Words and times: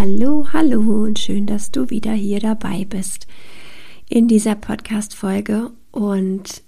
Hallo, 0.00 0.46
hallo 0.52 0.78
und 1.06 1.18
schön, 1.18 1.46
dass 1.46 1.72
du 1.72 1.90
wieder 1.90 2.12
hier 2.12 2.38
dabei 2.38 2.86
bist 2.88 3.26
in 4.08 4.28
dieser 4.28 4.54
Podcast-Folge. 4.54 5.72
Und 5.90 6.62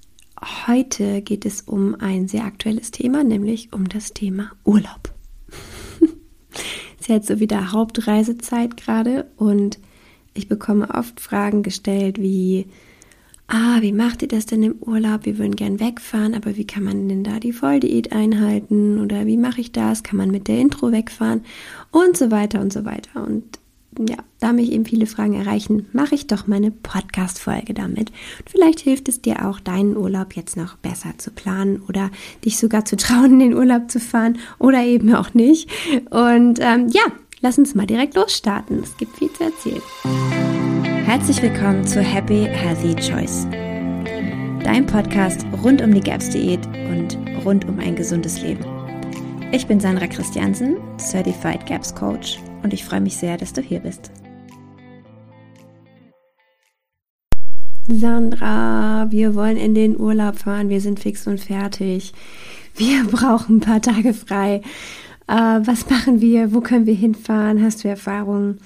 heute 0.66 1.22
geht 1.22 1.46
es 1.46 1.60
um 1.60 1.94
ein 1.94 2.26
sehr 2.26 2.44
aktuelles 2.44 2.90
Thema, 2.90 3.22
nämlich 3.22 3.72
um 3.72 3.88
das 3.88 4.14
Thema 4.14 4.50
Urlaub. 4.64 5.14
es 6.50 7.02
ist 7.02 7.08
jetzt 7.08 7.28
so 7.28 7.38
wieder 7.38 7.70
Hauptreisezeit 7.70 8.76
gerade 8.76 9.30
und 9.36 9.78
ich 10.34 10.48
bekomme 10.48 10.92
oft 10.92 11.20
Fragen 11.20 11.62
gestellt 11.62 12.20
wie, 12.20 12.66
ah, 13.50 13.78
wie 13.80 13.92
macht 13.92 14.22
ihr 14.22 14.28
das 14.28 14.46
denn 14.46 14.62
im 14.62 14.76
Urlaub? 14.80 15.26
Wir 15.26 15.38
würden 15.38 15.56
gern 15.56 15.80
wegfahren, 15.80 16.34
aber 16.34 16.56
wie 16.56 16.66
kann 16.66 16.84
man 16.84 17.08
denn 17.08 17.24
da 17.24 17.40
die 17.40 17.52
Volldiät 17.52 18.12
einhalten? 18.12 19.00
Oder 19.00 19.26
wie 19.26 19.36
mache 19.36 19.60
ich 19.60 19.72
das? 19.72 20.02
Kann 20.02 20.16
man 20.16 20.30
mit 20.30 20.48
der 20.48 20.58
Intro 20.58 20.92
wegfahren? 20.92 21.42
Und 21.90 22.16
so 22.16 22.30
weiter 22.30 22.60
und 22.60 22.72
so 22.72 22.84
weiter. 22.84 23.24
Und 23.26 23.58
ja, 23.98 24.16
da 24.38 24.52
mich 24.52 24.70
eben 24.70 24.86
viele 24.86 25.06
Fragen 25.06 25.34
erreichen, 25.34 25.86
mache 25.92 26.14
ich 26.14 26.28
doch 26.28 26.46
meine 26.46 26.70
Podcast-Folge 26.70 27.74
damit. 27.74 28.12
Vielleicht 28.46 28.80
hilft 28.80 29.08
es 29.08 29.20
dir 29.20 29.46
auch, 29.46 29.58
deinen 29.58 29.96
Urlaub 29.96 30.34
jetzt 30.34 30.56
noch 30.56 30.76
besser 30.76 31.14
zu 31.18 31.32
planen 31.32 31.82
oder 31.88 32.10
dich 32.44 32.56
sogar 32.58 32.84
zu 32.84 32.96
trauen, 32.96 33.32
in 33.32 33.38
den 33.40 33.54
Urlaub 33.54 33.90
zu 33.90 33.98
fahren 33.98 34.38
oder 34.58 34.84
eben 34.84 35.12
auch 35.14 35.34
nicht. 35.34 35.68
Und 36.10 36.60
ähm, 36.60 36.88
ja, 36.88 37.02
lass 37.40 37.58
uns 37.58 37.74
mal 37.74 37.86
direkt 37.86 38.14
losstarten. 38.14 38.80
Es 38.80 38.96
gibt 38.96 39.16
viel 39.16 39.32
zu 39.32 39.44
erzählen. 39.44 39.82
Herzlich 41.10 41.42
willkommen 41.42 41.84
zu 41.84 42.00
Happy 42.00 42.44
Healthy 42.44 42.94
Choice. 42.94 43.44
Dein 44.62 44.86
Podcast 44.86 45.44
rund 45.60 45.82
um 45.82 45.92
die 45.92 46.00
GAPS-Diät 46.00 46.64
und 46.88 47.18
rund 47.44 47.64
um 47.64 47.80
ein 47.80 47.96
gesundes 47.96 48.40
Leben. 48.40 48.64
Ich 49.50 49.66
bin 49.66 49.80
Sandra 49.80 50.06
Christiansen, 50.06 50.76
Certified 50.98 51.66
GAPS 51.66 51.96
Coach 51.96 52.38
und 52.62 52.72
ich 52.72 52.84
freue 52.84 53.00
mich 53.00 53.16
sehr, 53.16 53.36
dass 53.36 53.52
du 53.52 53.60
hier 53.60 53.80
bist. 53.80 54.12
Sandra, 57.88 59.08
wir 59.10 59.34
wollen 59.34 59.56
in 59.56 59.74
den 59.74 59.98
Urlaub 59.98 60.38
fahren, 60.38 60.68
wir 60.68 60.80
sind 60.80 61.00
fix 61.00 61.26
und 61.26 61.40
fertig. 61.40 62.12
Wir 62.76 63.02
brauchen 63.10 63.56
ein 63.56 63.60
paar 63.60 63.82
Tage 63.82 64.14
frei. 64.14 64.62
Äh, 65.26 65.32
was 65.34 65.90
machen 65.90 66.20
wir? 66.20 66.54
Wo 66.54 66.60
können 66.60 66.86
wir 66.86 66.94
hinfahren? 66.94 67.60
Hast 67.64 67.82
du 67.82 67.88
Erfahrungen? 67.88 68.60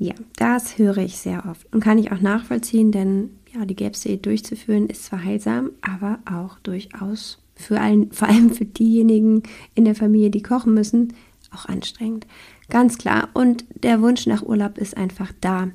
Ja, 0.00 0.14
das 0.36 0.78
höre 0.78 0.96
ich 0.96 1.18
sehr 1.18 1.44
oft 1.46 1.70
und 1.74 1.80
kann 1.84 1.98
ich 1.98 2.10
auch 2.10 2.22
nachvollziehen, 2.22 2.90
denn 2.90 3.32
ja, 3.52 3.66
die 3.66 3.76
GAPS-Diät 3.76 4.24
durchzuführen 4.24 4.86
ist 4.86 5.04
zwar 5.04 5.22
heilsam, 5.22 5.72
aber 5.82 6.20
auch 6.24 6.58
durchaus 6.60 7.38
für 7.54 7.78
allen, 7.78 8.10
vor 8.10 8.28
allem 8.28 8.48
für 8.48 8.64
diejenigen 8.64 9.42
in 9.74 9.84
der 9.84 9.94
Familie, 9.94 10.30
die 10.30 10.42
kochen 10.42 10.72
müssen, 10.72 11.12
auch 11.54 11.66
anstrengend. 11.66 12.26
Ganz 12.70 12.96
klar. 12.96 13.28
Und 13.34 13.66
der 13.74 14.00
Wunsch 14.00 14.24
nach 14.24 14.42
Urlaub 14.42 14.78
ist 14.78 14.96
einfach 14.96 15.32
da. 15.42 15.68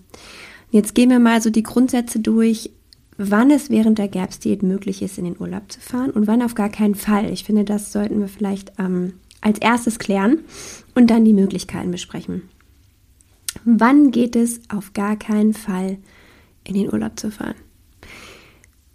Jetzt 0.72 0.96
gehen 0.96 1.12
wir 1.12 1.20
mal 1.20 1.40
so 1.40 1.52
die 1.52 1.62
Grundsätze 1.62 2.20
durch, 2.20 2.72
wann 3.18 3.52
es 3.52 3.70
während 3.70 4.00
der 4.00 4.08
GAPS-Diät 4.08 4.64
möglich 4.64 5.03
ist, 5.03 5.20
in 5.20 5.26
den 5.26 5.40
Urlaub 5.40 5.72
zu 5.72 5.80
fahren 5.80 6.09
und 6.09 6.26
wann 6.26 6.42
auf 6.42 6.56
gar 6.56 6.70
keinen 6.70 6.96
Fall. 6.96 7.31
Ich 7.31 7.44
finde, 7.44 7.64
das 7.64 7.92
sollten 7.92 8.22
wir 8.22 8.28
vielleicht 8.28 8.72
ähm, 8.80 9.14
als 9.42 9.59
erstes 9.59 10.00
klären 10.00 10.40
und 10.96 11.12
dann 11.12 11.26
die 11.26 11.34
Möglichkeiten 11.34 11.92
besprechen. 11.92 12.50
Wann 13.66 14.11
geht 14.11 14.35
es 14.35 14.61
auf 14.69 14.94
gar 14.94 15.17
keinen 15.17 15.53
Fall 15.53 15.97
in 16.63 16.75
den 16.75 16.94
Urlaub 16.94 17.19
zu 17.19 17.31
fahren? 17.31 17.55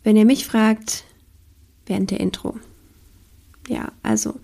Wenn 0.04 0.16
ihr 0.16 0.24
mich 0.24 0.46
fragt, 0.46 1.04
während 1.86 2.12
der 2.12 2.20
Intro. 2.20 2.56
Ja, 3.68 3.90
also 4.04 4.34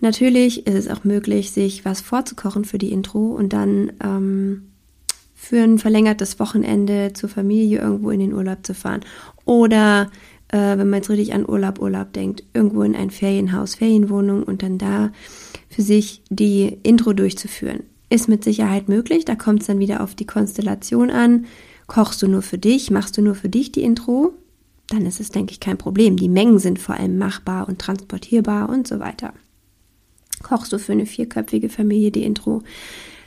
natürlich 0.00 0.66
ist 0.66 0.74
es 0.74 0.88
auch 0.88 1.04
möglich, 1.04 1.52
sich 1.52 1.84
was 1.84 2.00
vorzukochen 2.00 2.64
für 2.64 2.78
die 2.78 2.90
Intro 2.90 3.34
und 3.34 3.52
dann 3.52 3.92
ähm, 4.02 4.68
für 5.34 5.62
ein 5.62 5.78
verlängertes 5.78 6.40
Wochenende 6.40 7.12
zur 7.12 7.28
Familie 7.28 7.80
irgendwo 7.80 8.10
in 8.10 8.20
den 8.20 8.32
Urlaub 8.32 8.64
zu 8.64 8.72
fahren. 8.72 9.02
Oder 9.44 10.10
äh, 10.48 10.78
wenn 10.78 10.88
man 10.88 11.00
jetzt 11.00 11.10
richtig 11.10 11.34
an 11.34 11.46
Urlaub, 11.46 11.80
Urlaub 11.80 12.14
denkt, 12.14 12.44
irgendwo 12.54 12.82
in 12.82 12.96
ein 12.96 13.10
Ferienhaus, 13.10 13.74
Ferienwohnung 13.74 14.42
und 14.42 14.62
dann 14.62 14.78
da 14.78 15.12
für 15.68 15.82
sich 15.82 16.22
die 16.30 16.78
Intro 16.82 17.12
durchzuführen. 17.12 17.82
Ist 18.08 18.28
mit 18.28 18.44
Sicherheit 18.44 18.88
möglich. 18.88 19.24
Da 19.24 19.34
kommt 19.34 19.62
es 19.62 19.66
dann 19.66 19.78
wieder 19.78 20.02
auf 20.02 20.14
die 20.14 20.26
Konstellation 20.26 21.10
an. 21.10 21.46
Kochst 21.86 22.22
du 22.22 22.28
nur 22.28 22.42
für 22.42 22.58
dich? 22.58 22.90
Machst 22.90 23.16
du 23.16 23.22
nur 23.22 23.34
für 23.34 23.48
dich 23.48 23.72
die 23.72 23.82
Intro? 23.82 24.32
Dann 24.88 25.06
ist 25.06 25.20
es, 25.20 25.30
denke 25.30 25.52
ich, 25.52 25.60
kein 25.60 25.78
Problem. 25.78 26.16
Die 26.16 26.28
Mengen 26.28 26.58
sind 26.58 26.78
vor 26.78 26.96
allem 26.96 27.18
machbar 27.18 27.68
und 27.68 27.80
transportierbar 27.80 28.68
und 28.68 28.86
so 28.86 29.00
weiter. 29.00 29.32
Kochst 30.42 30.72
du 30.72 30.78
für 30.78 30.92
eine 30.92 31.06
vierköpfige 31.06 31.68
Familie 31.68 32.12
die 32.12 32.22
Intro? 32.22 32.62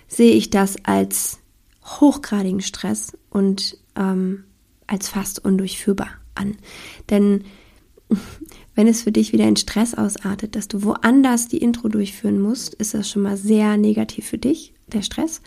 Sehe 0.08 0.34
ich 0.34 0.50
das 0.50 0.78
als 0.86 1.40
hochgradigen 1.84 2.62
Stress 2.62 3.18
und 3.30 3.78
ähm, 3.96 4.46
als 4.88 5.10
fast 5.10 5.44
undurchführbar 5.44 6.10
an. 6.36 6.58
Denn 7.10 7.44
wenn 8.80 8.88
es 8.88 9.02
für 9.02 9.12
dich 9.12 9.34
wieder 9.34 9.46
in 9.46 9.58
Stress 9.58 9.94
ausartet, 9.94 10.56
dass 10.56 10.70
du 10.70 10.84
woanders 10.84 11.50
die 11.50 11.58
Intro 11.58 11.90
durchführen 11.90 12.40
musst, 12.40 12.76
ist 12.76 12.94
das 12.94 13.10
schon 13.10 13.24
mal 13.24 13.36
sehr 13.36 13.76
negativ 13.76 14.26
für 14.28 14.38
dich, 14.38 14.74
der 14.88 15.02
Stress. 15.02 15.42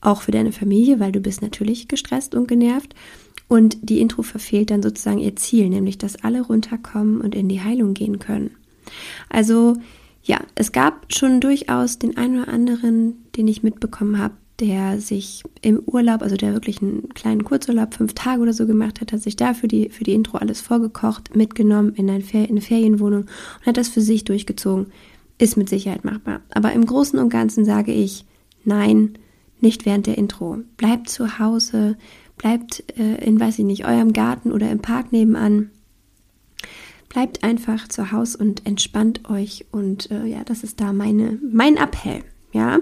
Auch 0.00 0.22
für 0.22 0.30
deine 0.30 0.52
Familie, 0.52 0.98
weil 0.98 1.12
du 1.12 1.20
bist 1.20 1.42
natürlich 1.42 1.88
gestresst 1.88 2.34
und 2.34 2.48
genervt. 2.48 2.94
Und 3.46 3.76
die 3.82 4.00
Intro 4.00 4.22
verfehlt 4.22 4.70
dann 4.70 4.82
sozusagen 4.82 5.18
ihr 5.18 5.36
Ziel, 5.36 5.68
nämlich 5.68 5.98
dass 5.98 6.24
alle 6.24 6.40
runterkommen 6.40 7.20
und 7.20 7.34
in 7.34 7.50
die 7.50 7.60
Heilung 7.60 7.92
gehen 7.92 8.20
können. 8.20 8.52
Also 9.28 9.76
ja, 10.22 10.40
es 10.54 10.72
gab 10.72 11.14
schon 11.14 11.42
durchaus 11.42 11.98
den 11.98 12.16
einen 12.16 12.40
oder 12.40 12.50
anderen, 12.50 13.16
den 13.36 13.48
ich 13.48 13.62
mitbekommen 13.62 14.18
habe, 14.18 14.32
der 14.60 15.00
sich 15.00 15.44
im 15.62 15.80
Urlaub, 15.86 16.22
also 16.22 16.36
der 16.36 16.52
wirklich 16.52 16.82
einen 16.82 17.08
kleinen 17.10 17.44
Kurzurlaub, 17.44 17.94
fünf 17.94 18.14
Tage 18.14 18.42
oder 18.42 18.52
so 18.52 18.66
gemacht 18.66 19.00
hat, 19.00 19.12
hat 19.12 19.20
sich 19.20 19.36
da 19.36 19.54
für 19.54 19.68
die, 19.68 19.88
für 19.90 20.04
die 20.04 20.14
Intro 20.14 20.38
alles 20.38 20.60
vorgekocht, 20.60 21.36
mitgenommen 21.36 21.94
in, 21.94 22.10
ein 22.10 22.22
Fer 22.22 22.44
in 22.44 22.50
eine 22.50 22.60
Ferienwohnung 22.60 23.22
und 23.22 23.66
hat 23.66 23.76
das 23.76 23.88
für 23.88 24.00
sich 24.00 24.24
durchgezogen. 24.24 24.86
Ist 25.40 25.56
mit 25.56 25.68
Sicherheit 25.68 26.04
machbar. 26.04 26.40
Aber 26.50 26.72
im 26.72 26.84
Großen 26.84 27.16
und 27.18 27.28
Ganzen 27.28 27.64
sage 27.64 27.92
ich, 27.92 28.24
nein, 28.64 29.16
nicht 29.60 29.86
während 29.86 30.06
der 30.06 30.18
Intro. 30.18 30.58
Bleibt 30.76 31.08
zu 31.08 31.38
Hause, 31.38 31.96
bleibt 32.36 32.82
äh, 32.98 33.24
in, 33.24 33.38
weiß 33.38 33.60
ich 33.60 33.64
nicht, 33.64 33.86
eurem 33.86 34.12
Garten 34.12 34.50
oder 34.50 34.68
im 34.68 34.80
Park 34.80 35.12
nebenan. 35.12 35.70
Bleibt 37.08 37.44
einfach 37.44 37.86
zu 37.86 38.10
Hause 38.10 38.38
und 38.38 38.66
entspannt 38.66 39.30
euch. 39.30 39.66
Und 39.70 40.10
äh, 40.10 40.26
ja, 40.26 40.42
das 40.44 40.64
ist 40.64 40.80
da 40.80 40.92
meine, 40.92 41.38
mein 41.52 41.76
Appell. 41.76 42.22
Ja. 42.52 42.80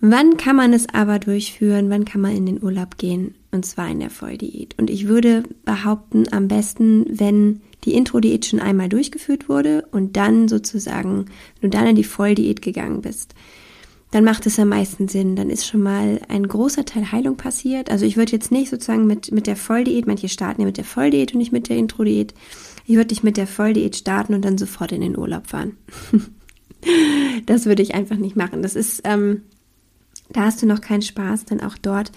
Wann 0.00 0.38
kann 0.38 0.56
man 0.56 0.72
es 0.72 0.88
aber 0.88 1.18
durchführen? 1.18 1.90
Wann 1.90 2.06
kann 2.06 2.22
man 2.22 2.34
in 2.34 2.46
den 2.46 2.62
Urlaub 2.62 2.96
gehen? 2.96 3.34
Und 3.52 3.66
zwar 3.66 3.90
in 3.90 4.00
der 4.00 4.10
Volldiät. 4.10 4.74
Und 4.78 4.88
ich 4.88 5.08
würde 5.08 5.42
behaupten, 5.64 6.24
am 6.32 6.48
besten, 6.48 7.04
wenn 7.08 7.60
die 7.84 7.94
Intro-Diät 7.94 8.46
schon 8.46 8.60
einmal 8.60 8.88
durchgeführt 8.88 9.48
wurde 9.48 9.86
und 9.90 10.16
dann 10.16 10.48
sozusagen, 10.48 11.26
wenn 11.60 11.70
du 11.70 11.76
dann 11.76 11.88
in 11.88 11.96
die 11.96 12.04
Volldiät 12.04 12.62
gegangen 12.62 13.02
bist, 13.02 13.34
dann 14.10 14.24
macht 14.24 14.46
es 14.46 14.58
am 14.58 14.68
meisten 14.68 15.08
Sinn. 15.08 15.36
Dann 15.36 15.50
ist 15.50 15.66
schon 15.66 15.82
mal 15.82 16.20
ein 16.28 16.48
großer 16.48 16.84
Teil 16.84 17.12
Heilung 17.12 17.36
passiert. 17.36 17.90
Also 17.90 18.06
ich 18.06 18.16
würde 18.16 18.32
jetzt 18.32 18.50
nicht 18.50 18.70
sozusagen 18.70 19.06
mit, 19.06 19.32
mit 19.32 19.46
der 19.46 19.56
Volldiät, 19.56 20.06
manche 20.06 20.28
starten 20.28 20.62
ja 20.62 20.66
mit 20.66 20.78
der 20.78 20.84
Volldiät 20.84 21.32
und 21.32 21.38
nicht 21.38 21.52
mit 21.52 21.68
der 21.68 21.76
Intro-Diät. 21.76 22.34
Ich 22.86 22.96
würde 22.96 23.10
nicht 23.10 23.22
mit 23.22 23.36
der 23.36 23.46
Volldiät 23.46 23.96
starten 23.96 24.34
und 24.34 24.44
dann 24.44 24.58
sofort 24.58 24.92
in 24.92 25.02
den 25.02 25.18
Urlaub 25.18 25.46
fahren. 25.46 25.76
das 27.46 27.66
würde 27.66 27.82
ich 27.82 27.94
einfach 27.94 28.16
nicht 28.16 28.36
machen. 28.36 28.62
Das 28.62 28.74
ist, 28.74 29.02
ähm, 29.04 29.42
da 30.32 30.42
hast 30.42 30.62
du 30.62 30.66
noch 30.66 30.80
keinen 30.80 31.02
Spaß, 31.02 31.44
dann 31.44 31.60
auch 31.60 31.76
dort 31.78 32.12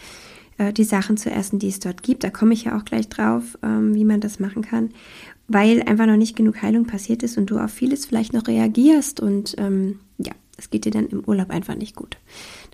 äh, 0.57 0.73
die 0.73 0.83
Sachen 0.83 1.17
zu 1.17 1.31
essen, 1.31 1.59
die 1.59 1.69
es 1.69 1.79
dort 1.79 2.03
gibt. 2.03 2.23
Da 2.23 2.29
komme 2.29 2.53
ich 2.53 2.65
ja 2.65 2.77
auch 2.77 2.85
gleich 2.85 3.09
drauf, 3.09 3.57
ähm, 3.63 3.95
wie 3.95 4.05
man 4.05 4.21
das 4.21 4.39
machen 4.39 4.61
kann, 4.61 4.91
weil 5.47 5.81
einfach 5.83 6.05
noch 6.05 6.17
nicht 6.17 6.35
genug 6.35 6.61
Heilung 6.61 6.85
passiert 6.85 7.23
ist 7.23 7.37
und 7.37 7.47
du 7.47 7.57
auf 7.57 7.71
vieles 7.71 8.05
vielleicht 8.05 8.33
noch 8.33 8.47
reagierst 8.47 9.19
und 9.19 9.55
ähm, 9.57 9.99
ja, 10.17 10.31
es 10.57 10.69
geht 10.69 10.85
dir 10.85 10.91
dann 10.91 11.07
im 11.07 11.23
Urlaub 11.25 11.49
einfach 11.49 11.75
nicht 11.75 11.95
gut. 11.95 12.17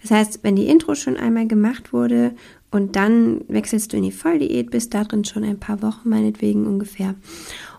Das 0.01 0.11
heißt, 0.11 0.39
wenn 0.43 0.55
die 0.55 0.67
Intro 0.67 0.95
schon 0.95 1.17
einmal 1.17 1.47
gemacht 1.47 1.93
wurde 1.93 2.33
und 2.71 2.95
dann 2.95 3.41
wechselst 3.47 3.93
du 3.93 3.97
in 3.97 4.03
die 4.03 4.11
Volldiät, 4.11 4.71
bist 4.71 4.93
da 4.93 5.03
drin 5.03 5.25
schon 5.25 5.43
ein 5.43 5.59
paar 5.59 5.81
Wochen 5.81 6.09
meinetwegen 6.09 6.67
ungefähr 6.67 7.15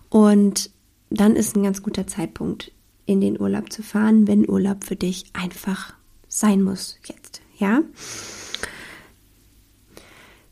und 0.08 0.70
dann 1.10 1.36
ist 1.36 1.56
ein 1.56 1.62
ganz 1.62 1.82
guter 1.82 2.06
Zeitpunkt, 2.06 2.72
in 3.04 3.20
den 3.20 3.40
Urlaub 3.40 3.72
zu 3.72 3.82
fahren, 3.82 4.28
wenn 4.28 4.48
Urlaub 4.48 4.84
für 4.84 4.94
dich 4.94 5.24
einfach 5.32 5.94
sein 6.28 6.62
muss 6.62 6.98
jetzt 7.06 7.39
ja. 7.60 7.82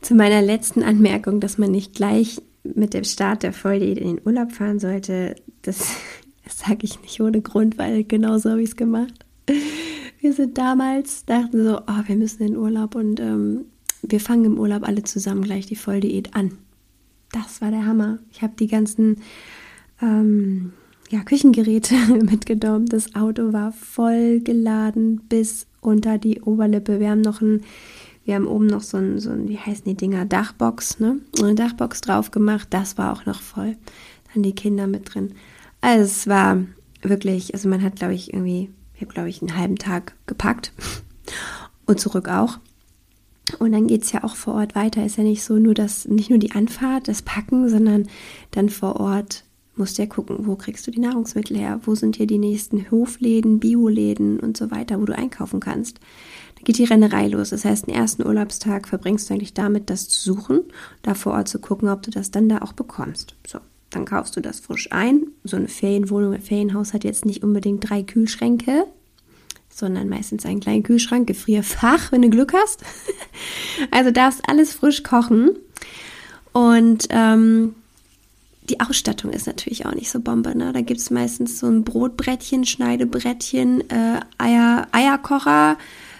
Zu 0.00 0.14
meiner 0.14 0.40
letzten 0.40 0.82
Anmerkung, 0.82 1.40
dass 1.40 1.58
man 1.58 1.70
nicht 1.70 1.94
gleich 1.94 2.40
mit 2.62 2.94
dem 2.94 3.04
Start 3.04 3.42
der 3.42 3.52
Volldiät 3.52 3.98
in 3.98 4.16
den 4.16 4.26
Urlaub 4.26 4.52
fahren 4.52 4.78
sollte, 4.78 5.36
das, 5.62 5.78
das 6.44 6.58
sage 6.60 6.80
ich 6.82 7.00
nicht 7.02 7.20
ohne 7.20 7.40
Grund, 7.40 7.78
weil 7.78 8.04
genau 8.04 8.38
so 8.38 8.50
habe 8.50 8.62
ich 8.62 8.70
es 8.70 8.76
gemacht. 8.76 9.26
Wir 10.20 10.32
sind 10.32 10.58
damals, 10.58 11.24
dachten 11.24 11.64
so, 11.64 11.78
oh, 11.78 12.02
wir 12.06 12.16
müssen 12.16 12.42
in 12.42 12.48
den 12.48 12.56
Urlaub 12.56 12.94
und 12.94 13.20
ähm, 13.20 13.66
wir 14.02 14.20
fangen 14.20 14.44
im 14.44 14.58
Urlaub 14.58 14.86
alle 14.86 15.02
zusammen 15.02 15.42
gleich 15.42 15.66
die 15.66 15.76
Volldiät 15.76 16.34
an. 16.34 16.58
Das 17.32 17.60
war 17.60 17.70
der 17.70 17.86
Hammer. 17.86 18.18
Ich 18.30 18.42
habe 18.42 18.54
die 18.58 18.66
ganzen 18.66 19.18
ähm, 20.00 20.72
ja, 21.10 21.22
Küchengeräte 21.22 21.94
mitgenommen. 22.30 22.86
Das 22.86 23.14
Auto 23.14 23.52
war 23.52 23.72
voll 23.72 24.40
geladen 24.40 25.22
bis 25.28 25.67
unter 25.80 26.18
die 26.18 26.40
Oberlippe. 26.40 27.00
Wir 27.00 27.10
haben 27.10 27.20
noch 27.20 27.40
ein, 27.40 27.62
wir 28.24 28.34
haben 28.34 28.46
oben 28.46 28.66
noch 28.66 28.82
so 28.82 28.96
ein, 28.98 29.18
so 29.18 29.30
ein, 29.30 29.48
wie 29.48 29.58
heißen 29.58 29.84
die 29.84 29.96
Dinger, 29.96 30.24
Dachbox, 30.26 31.00
ne? 31.00 31.20
Eine 31.38 31.54
Dachbox 31.54 32.00
drauf 32.00 32.30
gemacht. 32.30 32.68
Das 32.70 32.98
war 32.98 33.12
auch 33.12 33.26
noch 33.26 33.40
voll. 33.40 33.76
Dann 34.32 34.42
die 34.42 34.54
Kinder 34.54 34.86
mit 34.86 35.14
drin. 35.14 35.32
Also 35.80 36.04
es 36.04 36.26
war 36.26 36.58
wirklich, 37.02 37.54
also 37.54 37.68
man 37.68 37.82
hat, 37.82 37.96
glaube 37.96 38.14
ich, 38.14 38.32
irgendwie, 38.32 38.70
ich 38.94 39.00
habe, 39.02 39.12
glaube 39.12 39.28
ich, 39.28 39.40
einen 39.40 39.56
halben 39.56 39.76
Tag 39.76 40.14
gepackt 40.26 40.72
und 41.86 42.00
zurück 42.00 42.28
auch. 42.28 42.58
Und 43.58 43.72
dann 43.72 43.86
geht 43.86 44.02
es 44.02 44.12
ja 44.12 44.24
auch 44.24 44.36
vor 44.36 44.54
Ort 44.54 44.74
weiter. 44.74 45.04
Ist 45.06 45.16
ja 45.16 45.24
nicht 45.24 45.42
so 45.42 45.56
nur 45.56 45.74
das, 45.74 46.06
nicht 46.06 46.30
nur 46.30 46.38
die 46.38 46.52
Anfahrt, 46.52 47.08
das 47.08 47.22
Packen, 47.22 47.68
sondern 47.68 48.08
dann 48.50 48.68
vor 48.68 49.00
Ort 49.00 49.44
musst 49.78 49.98
du 49.98 50.02
ja 50.02 50.08
gucken, 50.08 50.36
wo 50.40 50.56
kriegst 50.56 50.86
du 50.86 50.90
die 50.90 51.00
Nahrungsmittel 51.00 51.56
her, 51.56 51.80
wo 51.84 51.94
sind 51.94 52.16
hier 52.16 52.26
die 52.26 52.38
nächsten 52.38 52.90
Hofläden, 52.90 53.60
Bioläden 53.60 54.40
und 54.40 54.56
so 54.56 54.70
weiter, 54.70 55.00
wo 55.00 55.04
du 55.04 55.16
einkaufen 55.16 55.60
kannst. 55.60 55.98
Da 56.56 56.62
geht 56.64 56.78
die 56.78 56.84
Rennerei 56.84 57.28
los. 57.28 57.50
Das 57.50 57.64
heißt, 57.64 57.86
den 57.86 57.94
ersten 57.94 58.26
Urlaubstag 58.26 58.88
verbringst 58.88 59.30
du 59.30 59.34
eigentlich 59.34 59.54
damit, 59.54 59.90
das 59.90 60.08
zu 60.08 60.34
suchen, 60.34 60.64
da 61.02 61.14
vor 61.14 61.32
Ort 61.32 61.48
zu 61.48 61.60
gucken, 61.60 61.88
ob 61.88 62.02
du 62.02 62.10
das 62.10 62.30
dann 62.30 62.48
da 62.48 62.58
auch 62.58 62.72
bekommst. 62.72 63.34
So, 63.46 63.60
dann 63.90 64.04
kaufst 64.04 64.36
du 64.36 64.40
das 64.40 64.60
frisch 64.60 64.90
ein. 64.90 65.28
So 65.44 65.56
eine 65.56 65.68
Ferienwohnung, 65.68 66.34
ein 66.34 66.42
Ferienhaus 66.42 66.92
hat 66.92 67.04
jetzt 67.04 67.24
nicht 67.24 67.42
unbedingt 67.44 67.88
drei 67.88 68.02
Kühlschränke, 68.02 68.86
sondern 69.70 70.08
meistens 70.08 70.44
einen 70.44 70.60
kleinen 70.60 70.82
Kühlschrank, 70.82 71.26
Gefrierfach, 71.26 72.10
wenn 72.12 72.22
du 72.22 72.30
Glück 72.30 72.52
hast. 72.52 72.82
also 73.90 74.10
darfst 74.10 74.42
alles 74.48 74.72
frisch 74.72 75.02
kochen. 75.04 75.50
Und 76.52 77.06
ähm, 77.10 77.74
die 78.68 78.80
Ausstattung 78.80 79.32
ist 79.32 79.46
natürlich 79.46 79.86
auch 79.86 79.94
nicht 79.94 80.10
so 80.10 80.20
Bombe. 80.20 80.56
Ne? 80.56 80.72
Da 80.72 80.80
gibt 80.80 81.00
es 81.00 81.10
meistens 81.10 81.58
so 81.58 81.66
ein 81.66 81.84
Brotbrettchen, 81.84 82.64
Schneidebrettchen, 82.64 83.88
äh, 83.90 84.20
Eier, 84.38 84.86
Eierkocher, 84.92 85.78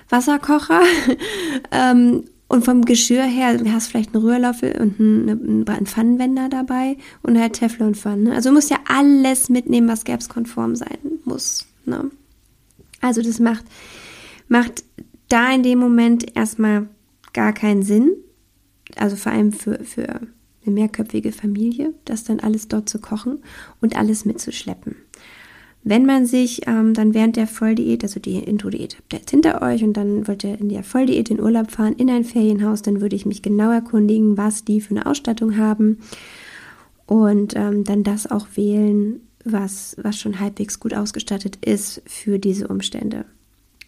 Wasserkocher. 0.09 0.83
ähm, 1.71 2.25
und 2.49 2.65
vom 2.65 2.85
Geschirr 2.87 3.25
her, 3.25 3.59
du 3.59 3.71
hast 3.71 3.89
vielleicht 3.89 4.15
einen 4.15 4.25
Rührlöffel 4.25 4.81
und 4.81 4.99
einen, 4.99 5.87
Pfannenwender 5.87 6.49
dabei 6.49 6.97
und 7.23 7.39
halt 7.39 7.55
Teflonpfannen. 7.55 8.25
Ne? 8.25 8.35
Also 8.35 8.49
du 8.49 8.55
musst 8.55 8.71
ja 8.71 8.79
alles 8.89 9.51
mitnehmen, 9.51 9.89
was 9.89 10.05
GAPS-konform 10.05 10.75
sein 10.75 10.99
muss. 11.25 11.67
Ne? 11.85 12.11
Also 13.03 13.21
das 13.21 13.39
macht, 13.39 13.65
macht 14.49 14.83
da 15.29 15.53
in 15.53 15.63
dem 15.63 15.79
Moment 15.79 16.35
erstmal 16.37 16.89
gar 17.35 17.53
keinen 17.53 17.83
Sinn. 17.83 18.13
Also 18.97 19.17
vor 19.17 19.33
allem 19.33 19.53
für, 19.53 19.85
für 19.85 20.23
eine 20.69 20.75
mehrköpfige 20.75 21.33
Familie, 21.33 21.95
das 22.05 22.25
dann 22.25 22.41
alles 22.41 22.69
dort 22.69 22.89
zu 22.89 22.99
kochen 22.99 23.39
und 23.81 23.97
alles 23.97 24.25
mitzuschleppen. 24.25 24.97
Wenn 25.85 26.07
man 26.07 26.27
sich 26.27 26.67
ähm, 26.67 26.93
dann 26.93 27.15
während 27.15 27.37
der 27.37 27.47
Volldiät, 27.47 28.03
also 28.03 28.21
die 28.21 28.37
Intro-Diät 28.37 28.97
habt 28.97 29.13
ihr 29.13 29.21
jetzt 29.21 29.31
hinter 29.31 29.63
euch 29.63 29.83
und 29.83 29.95
dann 29.95 30.27
wollt 30.27 30.45
ihr 30.45 30.59
in 30.61 30.69
der 30.69 30.83
Volldiät 30.83 31.31
in 31.31 31.41
Urlaub 31.41 31.71
fahren, 31.71 31.95
in 31.95 32.11
ein 32.11 32.25
Ferienhaus, 32.25 32.83
dann 32.83 33.01
würde 33.01 33.17
ich 33.17 33.27
mich 33.27 33.43
genau 33.43 33.71
erkundigen, 33.71 34.37
was 34.37 34.65
die 34.65 34.81
für 34.81 34.91
eine 34.91 35.07
Ausstattung 35.07 35.57
haben 35.57 35.99
und 37.07 37.57
ähm, 37.57 37.85
dann 37.85 38.03
das 38.03 38.31
auch 38.31 38.49
wählen, 38.55 39.21
was, 39.45 39.97
was 40.03 40.19
schon 40.19 40.41
halbwegs 40.41 40.79
gut 40.79 40.95
ausgestattet 40.95 41.57
ist 41.65 42.03
für 42.07 42.39
diese 42.39 42.69
Umstände. 42.69 43.25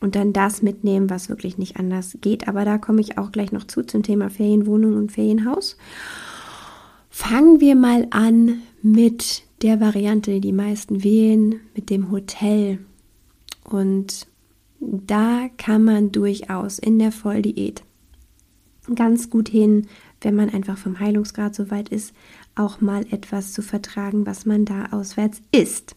Und 0.01 0.15
dann 0.15 0.33
das 0.33 0.63
mitnehmen, 0.63 1.11
was 1.11 1.29
wirklich 1.29 1.59
nicht 1.59 1.77
anders 1.77 2.17
geht. 2.23 2.49
Aber 2.49 2.65
da 2.65 2.79
komme 2.79 3.03
ich 3.03 3.19
auch 3.19 3.31
gleich 3.33 3.53
noch 3.53 3.65
zu 3.65 3.83
zum 3.83 4.03
Thema 4.03 4.31
Ferienwohnung 4.31 4.97
und 4.97 5.13
Ferienhaus. 5.13 5.77
Fangen 7.11 7.61
wir 7.61 7.75
mal 7.75 8.07
an 8.11 8.63
mit 8.83 9.43
der 9.63 9.81
Variante, 9.81 10.33
die 10.33 10.41
die 10.41 10.53
meisten 10.53 11.05
wählen, 11.05 11.61
mit 11.75 11.91
dem 11.91 12.11
Hotel. 12.11 12.79
Und 13.65 14.27
da 14.81 15.49
kann 15.59 15.85
man 15.85 16.13
durchaus 16.13 16.79
in 16.79 16.99
der 16.99 17.13
Volldiät 17.13 17.83
ganz 18.95 19.31
gut 19.31 19.49
hin, 19.49 19.87
wenn 20.21 20.35
man 20.35 20.51
einfach 20.51 20.79
vom 20.79 20.99
Heilungsgrad 20.99 21.55
so 21.55 21.71
weit 21.71 21.91
ist, 21.91 22.15
auch 22.55 22.81
mal 22.81 23.05
etwas 23.11 23.53
zu 23.53 23.63
vertragen, 23.63 24.27
was 24.27 24.47
man 24.47 24.65
da 24.65 24.87
auswärts 24.91 25.43
isst. 25.53 25.97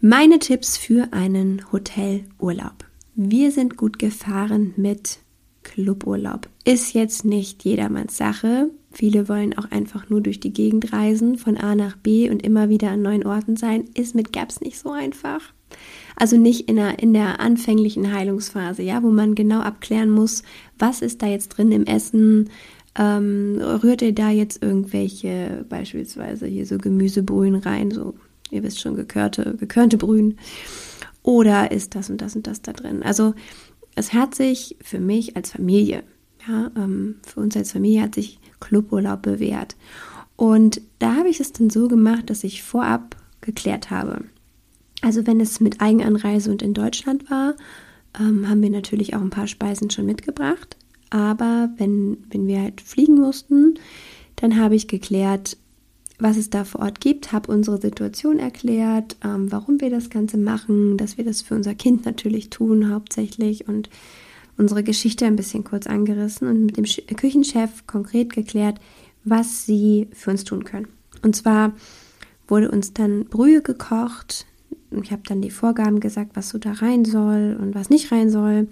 Meine 0.00 0.38
Tipps 0.38 0.76
für 0.76 1.12
einen 1.12 1.70
Hotelurlaub. 1.72 2.84
Wir 3.14 3.50
sind 3.50 3.76
gut 3.76 3.98
gefahren 3.98 4.72
mit 4.76 5.18
Cluburlaub. 5.62 6.48
Ist 6.64 6.94
jetzt 6.94 7.24
nicht 7.24 7.64
jedermanns 7.64 8.16
Sache. 8.16 8.70
Viele 8.92 9.28
wollen 9.28 9.56
auch 9.56 9.70
einfach 9.70 10.08
nur 10.08 10.20
durch 10.20 10.40
die 10.40 10.52
Gegend 10.52 10.92
reisen, 10.92 11.38
von 11.38 11.56
A 11.56 11.74
nach 11.74 11.96
B 11.96 12.28
und 12.30 12.42
immer 12.42 12.68
wieder 12.68 12.90
an 12.90 13.02
neuen 13.02 13.24
Orten 13.24 13.56
sein. 13.56 13.84
Ist 13.94 14.14
mit 14.14 14.32
Gaps 14.32 14.60
nicht 14.60 14.78
so 14.78 14.90
einfach. 14.90 15.40
Also 16.16 16.36
nicht 16.36 16.68
in 16.68 16.76
der, 16.76 16.98
in 16.98 17.14
der 17.14 17.40
anfänglichen 17.40 18.12
Heilungsphase, 18.12 18.82
ja, 18.82 19.02
wo 19.02 19.10
man 19.10 19.34
genau 19.34 19.60
abklären 19.60 20.10
muss, 20.10 20.42
was 20.78 21.02
ist 21.02 21.22
da 21.22 21.26
jetzt 21.26 21.48
drin 21.48 21.72
im 21.72 21.84
Essen, 21.84 22.50
ähm, 22.98 23.60
rührt 23.60 24.02
ihr 24.02 24.14
da 24.14 24.30
jetzt 24.30 24.62
irgendwelche, 24.62 25.64
beispielsweise 25.68 26.46
hier 26.46 26.66
so 26.66 26.76
Gemüsebrühen 26.76 27.54
rein, 27.54 27.90
so, 27.90 28.14
ihr 28.50 28.62
wisst 28.62 28.80
schon, 28.80 28.96
gekörte, 28.96 29.56
gekörnte 29.58 29.96
Brühen? 29.96 30.38
Oder 31.22 31.70
ist 31.70 31.94
das 31.94 32.10
und 32.10 32.20
das 32.20 32.34
und 32.34 32.46
das 32.46 32.62
da 32.62 32.72
drin? 32.72 33.02
Also, 33.02 33.34
es 34.00 34.12
hat 34.12 34.34
sich 34.34 34.76
für 34.82 34.98
mich 34.98 35.36
als 35.36 35.52
Familie, 35.52 36.02
ja, 36.48 36.70
ähm, 36.76 37.16
für 37.22 37.40
uns 37.40 37.56
als 37.56 37.72
Familie 37.72 38.02
hat 38.02 38.14
sich 38.14 38.38
Cluburlaub 38.58 39.22
bewährt. 39.22 39.76
Und 40.36 40.80
da 40.98 41.16
habe 41.16 41.28
ich 41.28 41.38
es 41.38 41.52
dann 41.52 41.70
so 41.70 41.86
gemacht, 41.86 42.30
dass 42.30 42.44
ich 42.44 42.62
vorab 42.62 43.16
geklärt 43.42 43.90
habe. 43.90 44.24
Also 45.02 45.26
wenn 45.26 45.40
es 45.40 45.60
mit 45.60 45.80
Eigenanreise 45.80 46.50
und 46.50 46.62
in 46.62 46.74
Deutschland 46.74 47.30
war, 47.30 47.54
ähm, 48.18 48.48
haben 48.48 48.62
wir 48.62 48.70
natürlich 48.70 49.14
auch 49.14 49.20
ein 49.20 49.30
paar 49.30 49.46
Speisen 49.46 49.90
schon 49.90 50.06
mitgebracht. 50.06 50.76
Aber 51.10 51.70
wenn, 51.76 52.18
wenn 52.30 52.46
wir 52.46 52.62
halt 52.62 52.80
fliegen 52.80 53.14
mussten, 53.14 53.78
dann 54.36 54.58
habe 54.58 54.76
ich 54.76 54.88
geklärt, 54.88 55.56
was 56.20 56.36
es 56.36 56.50
da 56.50 56.64
vor 56.64 56.82
Ort 56.82 57.00
gibt, 57.00 57.32
habe 57.32 57.52
unsere 57.52 57.80
Situation 57.80 58.38
erklärt, 58.38 59.16
ähm, 59.24 59.50
warum 59.50 59.80
wir 59.80 59.90
das 59.90 60.10
Ganze 60.10 60.38
machen, 60.38 60.96
dass 60.96 61.16
wir 61.16 61.24
das 61.24 61.42
für 61.42 61.54
unser 61.54 61.74
Kind 61.74 62.04
natürlich 62.04 62.50
tun 62.50 62.92
hauptsächlich 62.92 63.68
und 63.68 63.88
unsere 64.56 64.82
Geschichte 64.82 65.26
ein 65.26 65.36
bisschen 65.36 65.64
kurz 65.64 65.86
angerissen 65.86 66.48
und 66.48 66.66
mit 66.66 66.76
dem 66.76 66.84
Küchenchef 67.16 67.86
konkret 67.86 68.32
geklärt, 68.32 68.78
was 69.24 69.64
sie 69.64 70.08
für 70.12 70.30
uns 70.30 70.44
tun 70.44 70.64
können. 70.64 70.88
Und 71.22 71.36
zwar 71.36 71.72
wurde 72.48 72.70
uns 72.70 72.92
dann 72.92 73.24
Brühe 73.24 73.62
gekocht. 73.62 74.46
Ich 75.02 75.12
habe 75.12 75.22
dann 75.26 75.40
die 75.40 75.50
Vorgaben 75.50 76.00
gesagt, 76.00 76.32
was 76.34 76.48
so 76.48 76.58
da 76.58 76.72
rein 76.72 77.04
soll 77.04 77.56
und 77.60 77.74
was 77.74 77.90
nicht 77.90 78.12
rein 78.12 78.30
soll 78.30 78.68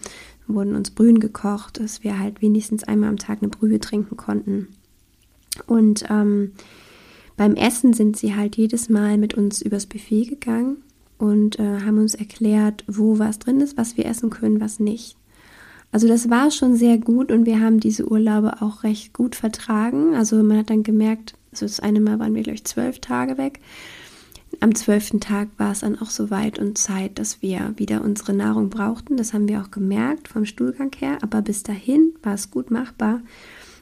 wurden 0.48 0.74
uns 0.74 0.90
Brühen 0.90 1.20
gekocht, 1.20 1.78
dass 1.78 2.02
wir 2.02 2.18
halt 2.18 2.42
wenigstens 2.42 2.84
einmal 2.84 3.10
am 3.10 3.18
Tag 3.18 3.38
eine 3.40 3.48
Brühe 3.48 3.78
trinken 3.78 4.16
konnten. 4.16 4.68
Und 5.66 6.04
ähm, 6.08 6.52
beim 7.38 7.54
Essen 7.54 7.94
sind 7.94 8.18
sie 8.18 8.36
halt 8.36 8.56
jedes 8.56 8.90
Mal 8.90 9.16
mit 9.16 9.32
uns 9.32 9.62
übers 9.62 9.86
Buffet 9.86 10.26
gegangen 10.26 10.82
und 11.16 11.58
äh, 11.58 11.80
haben 11.80 11.98
uns 11.98 12.14
erklärt, 12.14 12.84
wo 12.86 13.18
was 13.18 13.38
drin 13.38 13.60
ist, 13.60 13.78
was 13.78 13.96
wir 13.96 14.04
essen 14.04 14.28
können, 14.28 14.60
was 14.60 14.78
nicht. 14.78 15.16
Also 15.90 16.06
das 16.06 16.28
war 16.28 16.50
schon 16.50 16.76
sehr 16.76 16.98
gut 16.98 17.32
und 17.32 17.46
wir 17.46 17.60
haben 17.60 17.80
diese 17.80 18.06
Urlaube 18.06 18.60
auch 18.60 18.82
recht 18.82 19.14
gut 19.14 19.34
vertragen. 19.34 20.14
Also 20.14 20.42
man 20.42 20.58
hat 20.58 20.68
dann 20.68 20.82
gemerkt, 20.82 21.32
also 21.50 21.64
das 21.64 21.80
eine 21.80 22.00
Mal 22.00 22.18
waren 22.18 22.34
wir 22.34 22.42
gleich 22.42 22.64
zwölf 22.64 22.98
Tage 22.98 23.38
weg 23.38 23.60
am 24.60 24.74
zwölften 24.74 25.20
Tag 25.20 25.48
war 25.56 25.72
es 25.72 25.80
dann 25.80 26.00
auch 26.00 26.10
so 26.10 26.30
weit 26.30 26.58
und 26.58 26.78
Zeit, 26.78 27.18
dass 27.18 27.42
wir 27.42 27.74
wieder 27.76 28.02
unsere 28.02 28.32
Nahrung 28.32 28.70
brauchten. 28.70 29.16
Das 29.16 29.32
haben 29.32 29.48
wir 29.48 29.60
auch 29.60 29.70
gemerkt 29.70 30.28
vom 30.28 30.44
Stuhlgang 30.44 30.90
her, 30.98 31.18
aber 31.22 31.42
bis 31.42 31.62
dahin 31.62 32.14
war 32.22 32.34
es 32.34 32.50
gut 32.50 32.70
machbar. 32.70 33.20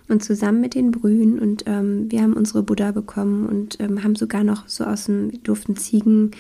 Und 0.09 0.23
zusammen 0.23 0.61
mit 0.61 0.75
den 0.75 0.93
Brühen 0.93 1.39
und 1.39 1.65
ähm, 1.67 2.11
wir 2.11 2.23
haben 2.23 2.35
unsere 2.35 2.63
Buddha 2.63 2.93
bekommen 2.93 3.47
und 3.47 3.81
ähm, 3.81 4.05
haben 4.05 4.15
sogar 4.15 4.45
noch 4.45 4.69
so 4.69 4.85
aus 4.85 5.07
dem, 5.07 5.43
durften 5.43 5.77
Ziegen, 5.77 6.31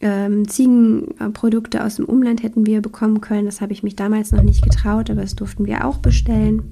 ähm, 0.00 0.48
Ziegenprodukte 0.48 1.84
aus 1.84 1.96
dem 1.96 2.06
Umland 2.06 2.42
hätten 2.42 2.66
wir 2.66 2.80
bekommen 2.80 3.20
können. 3.20 3.46
Das 3.46 3.60
habe 3.60 3.72
ich 3.72 3.84
mich 3.84 3.94
damals 3.94 4.32
noch 4.32 4.42
nicht 4.42 4.62
getraut, 4.62 5.10
aber 5.10 5.22
das 5.22 5.36
durften 5.36 5.66
wir 5.66 5.84
auch 5.84 5.98
bestellen 5.98 6.62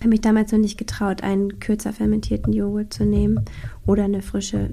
habe 0.00 0.10
mich 0.10 0.20
damals 0.20 0.52
noch 0.52 0.58
nicht 0.58 0.78
getraut, 0.78 1.22
einen 1.22 1.58
kürzer 1.58 1.92
fermentierten 1.92 2.52
Joghurt 2.52 2.92
zu 2.92 3.04
nehmen 3.04 3.40
oder 3.86 4.04
eine 4.04 4.22
frische 4.22 4.70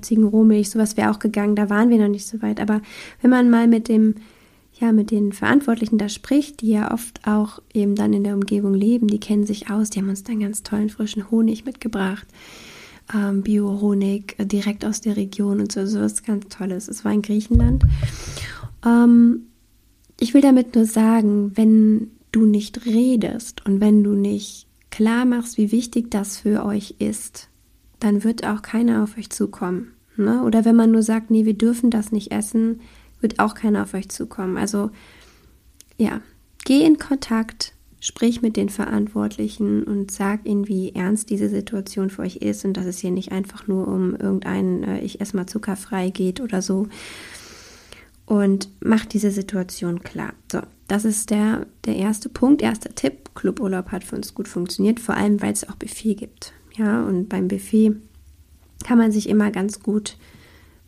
Ziegenrohmilch. 0.00 0.70
Sowas 0.70 0.96
wäre 0.96 1.10
auch 1.10 1.18
gegangen. 1.18 1.56
Da 1.56 1.70
waren 1.70 1.90
wir 1.90 1.98
noch 1.98 2.08
nicht 2.08 2.26
so 2.26 2.42
weit. 2.42 2.60
Aber 2.60 2.80
wenn 3.22 3.30
man 3.30 3.50
mal 3.50 3.66
mit 3.66 3.88
dem, 3.88 4.16
ja, 4.80 4.92
mit 4.92 5.10
den 5.10 5.32
Verantwortlichen 5.32 5.98
da 5.98 6.08
spricht, 6.08 6.60
die 6.60 6.70
ja 6.70 6.92
oft 6.92 7.26
auch 7.26 7.60
eben 7.74 7.94
dann 7.94 8.12
in 8.12 8.24
der 8.24 8.34
Umgebung 8.34 8.74
leben, 8.74 9.08
die 9.08 9.18
kennen 9.18 9.44
sich 9.44 9.70
aus. 9.70 9.90
Die 9.90 9.98
haben 9.98 10.08
uns 10.08 10.22
dann 10.22 10.40
ganz 10.40 10.62
tollen 10.62 10.88
frischen 10.88 11.30
Honig 11.30 11.64
mitgebracht. 11.64 12.26
Ähm, 13.12 13.42
Bio-Honig 13.42 14.36
äh, 14.38 14.46
direkt 14.46 14.84
aus 14.84 15.00
der 15.00 15.16
Region 15.16 15.60
und 15.60 15.72
so. 15.72 15.84
So 15.86 16.00
was 16.00 16.22
ganz 16.22 16.48
Tolles. 16.48 16.88
Es 16.88 17.04
war 17.04 17.12
in 17.12 17.22
Griechenland. 17.22 17.84
Ähm, 18.86 19.46
ich 20.20 20.34
will 20.34 20.42
damit 20.42 20.74
nur 20.74 20.84
sagen, 20.84 21.52
wenn 21.56 22.10
du 22.30 22.44
nicht 22.44 22.86
redest 22.86 23.64
und 23.66 23.80
wenn 23.80 24.04
du 24.04 24.12
nicht 24.12 24.66
klar 24.90 25.24
machst, 25.24 25.58
wie 25.58 25.72
wichtig 25.72 26.10
das 26.10 26.38
für 26.38 26.64
euch 26.64 26.96
ist, 26.98 27.48
dann 27.98 28.22
wird 28.22 28.46
auch 28.46 28.62
keiner 28.62 29.02
auf 29.02 29.18
euch 29.18 29.30
zukommen. 29.30 29.92
Ne? 30.16 30.42
Oder 30.42 30.64
wenn 30.64 30.76
man 30.76 30.90
nur 30.90 31.02
sagt, 31.02 31.30
nee, 31.30 31.44
wir 31.44 31.54
dürfen 31.54 31.90
das 31.90 32.12
nicht 32.12 32.30
essen, 32.32 32.80
wird 33.20 33.38
auch 33.38 33.54
keiner 33.54 33.82
auf 33.82 33.94
euch 33.94 34.08
zukommen. 34.08 34.56
Also 34.56 34.90
ja, 35.96 36.20
geh 36.64 36.84
in 36.84 36.98
Kontakt, 36.98 37.74
sprich 38.00 38.42
mit 38.42 38.56
den 38.56 38.68
Verantwortlichen 38.68 39.82
und 39.82 40.10
sag 40.10 40.46
ihnen, 40.46 40.68
wie 40.68 40.94
ernst 40.94 41.30
diese 41.30 41.48
Situation 41.48 42.10
für 42.10 42.22
euch 42.22 42.36
ist 42.36 42.64
und 42.64 42.76
dass 42.76 42.86
es 42.86 42.98
hier 42.98 43.10
nicht 43.10 43.32
einfach 43.32 43.66
nur 43.66 43.88
um 43.88 44.14
irgendein 44.14 44.84
äh, 44.84 45.00
ich 45.00 45.20
esse 45.20 45.36
mal 45.36 45.46
zuckerfrei 45.46 46.10
geht 46.10 46.40
oder 46.40 46.62
so. 46.62 46.88
Und 48.24 48.68
macht 48.84 49.14
diese 49.14 49.30
Situation 49.30 50.02
klar. 50.02 50.34
So, 50.52 50.60
das 50.86 51.06
ist 51.06 51.30
der, 51.30 51.66
der 51.86 51.96
erste 51.96 52.28
Punkt, 52.28 52.60
erster 52.60 52.94
Tipp. 52.94 53.34
Cluburlaub 53.34 53.90
hat 53.90 54.04
für 54.04 54.16
uns 54.16 54.34
gut 54.34 54.48
funktioniert, 54.48 55.00
vor 55.00 55.14
allem 55.14 55.40
weil 55.40 55.52
es 55.52 55.68
auch 55.68 55.76
Buffet 55.76 56.14
gibt. 56.14 56.52
Ja, 56.76 57.02
und 57.04 57.28
beim 57.28 57.48
Buffet 57.48 57.96
kann 58.84 58.98
man 58.98 59.12
sich 59.12 59.28
immer 59.28 59.50
ganz 59.50 59.80
gut 59.80 60.16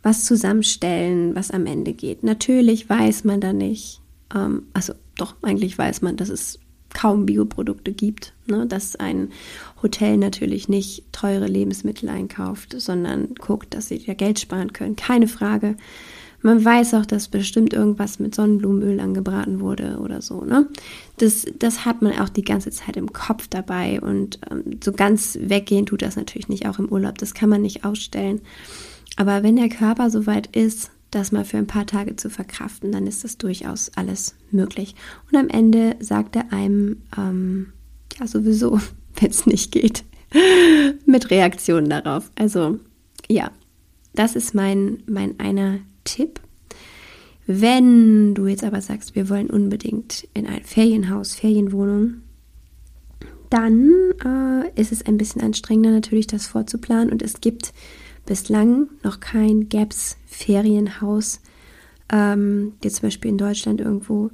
was 0.03 0.23
zusammenstellen, 0.23 1.35
was 1.35 1.51
am 1.51 1.65
Ende 1.65 1.93
geht. 1.93 2.23
Natürlich 2.23 2.89
weiß 2.89 3.23
man 3.23 3.41
da 3.41 3.53
nicht, 3.53 4.01
ähm, 4.33 4.63
also 4.73 4.93
doch, 5.17 5.35
eigentlich 5.41 5.77
weiß 5.77 6.01
man, 6.01 6.17
dass 6.17 6.29
es 6.29 6.59
kaum 6.93 7.25
Bioprodukte 7.25 7.93
gibt, 7.93 8.33
ne? 8.47 8.65
dass 8.67 8.95
ein 8.95 9.29
Hotel 9.81 10.17
natürlich 10.17 10.67
nicht 10.67 11.03
teure 11.11 11.47
Lebensmittel 11.47 12.09
einkauft, 12.09 12.75
sondern 12.77 13.35
guckt, 13.35 13.73
dass 13.73 13.87
sie 13.87 13.95
ja 13.97 14.13
Geld 14.13 14.39
sparen 14.39 14.73
können. 14.73 14.95
Keine 14.95 15.27
Frage. 15.27 15.77
Man 16.43 16.65
weiß 16.65 16.95
auch, 16.95 17.05
dass 17.05 17.27
bestimmt 17.27 17.71
irgendwas 17.71 18.17
mit 18.17 18.33
Sonnenblumenöl 18.33 18.99
angebraten 18.99 19.59
wurde 19.59 19.99
oder 20.01 20.21
so. 20.23 20.43
Ne? 20.43 20.67
Das, 21.17 21.45
das 21.59 21.85
hat 21.85 22.01
man 22.01 22.17
auch 22.19 22.29
die 22.29 22.43
ganze 22.43 22.71
Zeit 22.71 22.97
im 22.97 23.13
Kopf 23.13 23.47
dabei 23.47 24.01
und 24.01 24.39
ähm, 24.49 24.79
so 24.83 24.91
ganz 24.91 25.37
weggehen 25.39 25.85
tut 25.85 26.01
das 26.01 26.15
natürlich 26.15 26.49
nicht, 26.49 26.67
auch 26.67 26.79
im 26.79 26.89
Urlaub. 26.89 27.19
Das 27.19 27.35
kann 27.35 27.49
man 27.49 27.61
nicht 27.61 27.85
ausstellen. 27.85 28.41
Aber 29.17 29.43
wenn 29.43 29.55
der 29.55 29.69
Körper 29.69 30.09
so 30.09 30.25
weit 30.25 30.55
ist, 30.55 30.91
das 31.11 31.31
mal 31.31 31.43
für 31.45 31.57
ein 31.57 31.67
paar 31.67 31.85
Tage 31.85 32.15
zu 32.15 32.29
verkraften, 32.29 32.91
dann 32.91 33.05
ist 33.05 33.23
das 33.23 33.37
durchaus 33.37 33.91
alles 33.95 34.35
möglich. 34.49 34.95
Und 35.29 35.37
am 35.37 35.49
Ende 35.49 35.97
sagt 35.99 36.35
er 36.35 36.51
einem, 36.53 37.01
ähm, 37.17 37.73
ja, 38.17 38.27
sowieso, 38.27 38.79
wenn 39.19 39.29
es 39.29 39.45
nicht 39.45 39.71
geht, 39.71 40.03
mit 41.05 41.29
Reaktionen 41.29 41.89
darauf. 41.89 42.31
Also, 42.35 42.79
ja, 43.29 43.51
das 44.13 44.35
ist 44.35 44.55
mein, 44.55 45.03
mein 45.05 45.39
einer 45.39 45.79
Tipp. 46.05 46.39
Wenn 47.47 48.33
du 48.33 48.47
jetzt 48.47 48.63
aber 48.63 48.81
sagst, 48.81 49.15
wir 49.15 49.27
wollen 49.27 49.49
unbedingt 49.49 50.27
in 50.33 50.47
ein 50.47 50.63
Ferienhaus, 50.63 51.33
Ferienwohnung, 51.33 52.21
dann 53.49 53.91
äh, 54.23 54.79
ist 54.79 54.93
es 54.93 55.05
ein 55.05 55.17
bisschen 55.17 55.41
anstrengender 55.41 55.91
natürlich, 55.91 56.27
das 56.27 56.47
vorzuplanen. 56.47 57.11
Und 57.11 57.21
es 57.21 57.41
gibt 57.41 57.73
bislang 58.25 58.89
noch 59.03 59.19
kein 59.19 59.69
GAPS 59.69 60.17
Ferienhaus, 60.25 61.41
ähm, 62.11 62.73
jetzt 62.83 62.97
zum 62.97 63.07
Beispiel 63.07 63.31
in 63.31 63.37
Deutschland 63.37 63.81
irgendwo, 63.81 64.29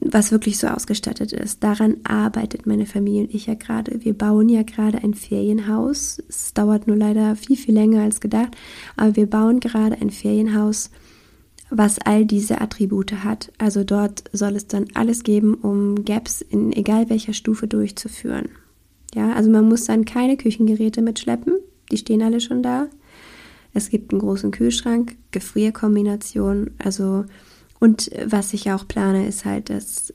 was 0.00 0.30
wirklich 0.30 0.58
so 0.58 0.68
ausgestattet 0.68 1.32
ist. 1.32 1.62
Daran 1.64 1.96
arbeitet 2.04 2.66
meine 2.66 2.86
Familie 2.86 3.22
und 3.22 3.34
ich 3.34 3.46
ja 3.46 3.54
gerade. 3.54 4.04
Wir 4.04 4.14
bauen 4.14 4.48
ja 4.48 4.62
gerade 4.62 5.02
ein 5.02 5.14
Ferienhaus. 5.14 6.22
Es 6.28 6.54
dauert 6.54 6.86
nur 6.86 6.96
leider 6.96 7.34
viel, 7.36 7.56
viel 7.56 7.74
länger 7.74 8.02
als 8.02 8.20
gedacht, 8.20 8.56
aber 8.96 9.16
wir 9.16 9.26
bauen 9.28 9.60
gerade 9.60 10.00
ein 10.00 10.10
Ferienhaus, 10.10 10.90
was 11.70 11.98
all 11.98 12.24
diese 12.24 12.60
Attribute 12.60 13.24
hat. 13.24 13.52
Also 13.58 13.84
dort 13.84 14.24
soll 14.32 14.56
es 14.56 14.66
dann 14.66 14.86
alles 14.94 15.22
geben, 15.22 15.54
um 15.54 16.04
Gaps 16.04 16.40
in 16.40 16.72
egal 16.72 17.10
welcher 17.10 17.32
Stufe 17.32 17.66
durchzuführen. 17.66 18.48
Ja, 19.14 19.32
also 19.32 19.50
man 19.50 19.68
muss 19.68 19.84
dann 19.84 20.04
keine 20.04 20.36
Küchengeräte 20.36 21.02
mitschleppen, 21.02 21.54
die 21.90 21.98
stehen 21.98 22.22
alle 22.22 22.40
schon 22.40 22.62
da. 22.62 22.88
Es 23.72 23.88
gibt 23.88 24.12
einen 24.12 24.20
großen 24.20 24.50
Kühlschrank, 24.50 25.16
Gefrierkombination, 25.30 26.72
also 26.78 27.24
und 27.78 28.10
was 28.26 28.52
ich 28.52 28.70
auch 28.70 28.86
plane, 28.86 29.26
ist 29.26 29.44
halt, 29.44 29.70
dass 29.70 30.12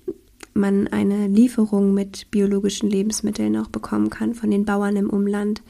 man 0.54 0.88
eine 0.88 1.28
Lieferung 1.28 1.94
mit 1.94 2.32
biologischen 2.32 2.90
Lebensmitteln 2.90 3.58
auch 3.58 3.68
bekommen 3.68 4.10
kann 4.10 4.36
von 4.36 4.52
den 4.52 4.66
Bauern 4.66 4.96
im 4.96 5.10
Umland. 5.10 5.62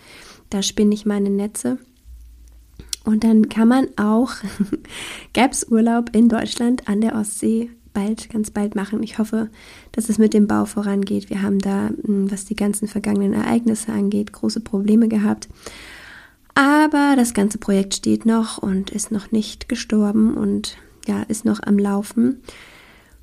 Da 0.50 0.62
spinne 0.62 0.93
ich 0.93 1.05
meine 1.05 1.29
Netze. 1.29 1.79
Und 3.05 3.24
dann 3.24 3.50
kann 3.50 3.67
man 3.67 3.88
auch 3.97 4.31
Gaps 5.33 5.65
Urlaub 5.69 6.15
in 6.15 6.27
Deutschland 6.27 6.88
an 6.88 7.01
der 7.01 7.15
Ostsee 7.15 7.69
bald, 7.93 8.29
ganz 8.29 8.51
bald 8.51 8.75
machen. 8.75 9.01
Ich 9.01 9.17
hoffe, 9.17 9.50
dass 9.91 10.09
es 10.09 10.17
mit 10.17 10.33
dem 10.33 10.47
Bau 10.47 10.65
vorangeht. 10.65 11.29
Wir 11.29 11.41
haben 11.41 11.59
da, 11.59 11.89
hm, 11.89 12.29
was 12.29 12.45
die 12.45 12.55
ganzen 12.55 12.88
vergangenen 12.88 13.33
Ereignisse 13.33 13.91
angeht, 13.91 14.33
große 14.33 14.59
Probleme 14.59 15.07
gehabt. 15.07 15.47
Aber 16.55 17.15
das 17.17 17.33
ganze 17.33 17.57
Projekt 17.57 17.93
steht 17.93 18.25
noch 18.25 18.57
und 18.57 18.89
ist 18.89 19.12
noch 19.12 19.31
nicht 19.31 19.67
gestorben 19.67 20.35
und 20.35 20.77
ja, 21.05 21.21
ist 21.24 21.45
noch 21.45 21.59
am 21.62 21.77
Laufen. 21.77 22.41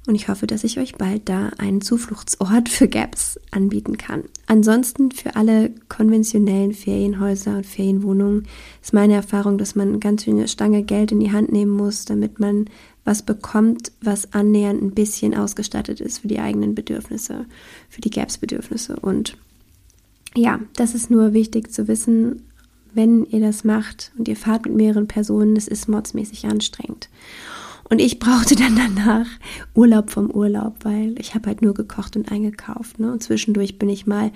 Und 0.06 0.16
ich 0.16 0.28
hoffe, 0.28 0.46
dass 0.46 0.64
ich 0.64 0.78
euch 0.78 0.96
bald 0.96 1.28
da 1.28 1.50
einen 1.58 1.80
Zufluchtsort 1.80 2.68
für 2.68 2.88
Gaps 2.88 3.40
anbieten 3.50 3.96
kann. 3.96 4.24
Ansonsten 4.46 5.12
für 5.12 5.36
alle 5.36 5.70
konventionellen 5.88 6.74
Ferienhäuser 6.74 7.56
und 7.56 7.66
Ferienwohnungen 7.66 8.46
ist 8.82 8.92
meine 8.92 9.14
Erfahrung, 9.14 9.56
dass 9.56 9.76
man 9.76 9.98
ganz 9.98 10.24
schöne 10.24 10.46
Stange 10.48 10.82
Geld 10.82 11.12
in 11.12 11.20
die 11.20 11.32
Hand 11.32 11.52
nehmen 11.52 11.74
muss, 11.74 12.04
damit 12.04 12.38
man 12.38 12.66
was 13.04 13.22
bekommt, 13.22 13.92
was 14.02 14.32
annähernd 14.34 14.82
ein 14.82 14.90
bisschen 14.92 15.34
ausgestattet 15.34 16.00
ist 16.00 16.18
für 16.18 16.28
die 16.28 16.38
eigenen 16.38 16.74
Bedürfnisse, 16.74 17.46
für 17.88 18.00
die 18.00 18.10
Gaps-Bedürfnisse. 18.10 18.96
Und 19.00 19.38
ja, 20.34 20.60
das 20.74 20.94
ist 20.94 21.10
nur 21.10 21.32
wichtig 21.32 21.72
zu 21.72 21.88
wissen 21.88 22.42
wenn 22.94 23.25
ihr 23.25 23.40
das 23.40 23.64
macht 23.64 24.12
und 24.18 24.28
ihr 24.28 24.37
fahrt 24.37 24.66
mit 24.66 24.75
mehreren 24.75 25.08
Personen, 25.08 25.54
das 25.54 25.68
ist 25.68 25.88
mordsmäßig 25.88 26.46
anstrengend. 26.46 27.08
Und 27.88 28.00
ich 28.00 28.18
brauchte 28.18 28.54
dann 28.56 28.76
danach 28.76 29.26
Urlaub 29.75 30.11
vom 30.11 30.30
Urlaub, 30.30 30.76
weil 30.82 31.14
ich 31.18 31.34
habe 31.34 31.49
halt 31.49 31.62
nur 31.62 31.75
gekocht 31.75 32.16
und 32.16 32.30
eingekauft. 32.30 32.99
Ne? 32.99 33.12
Und 33.12 33.22
zwischendurch 33.22 33.78
bin 33.78 33.88
ich 33.88 34.06
mal 34.06 34.32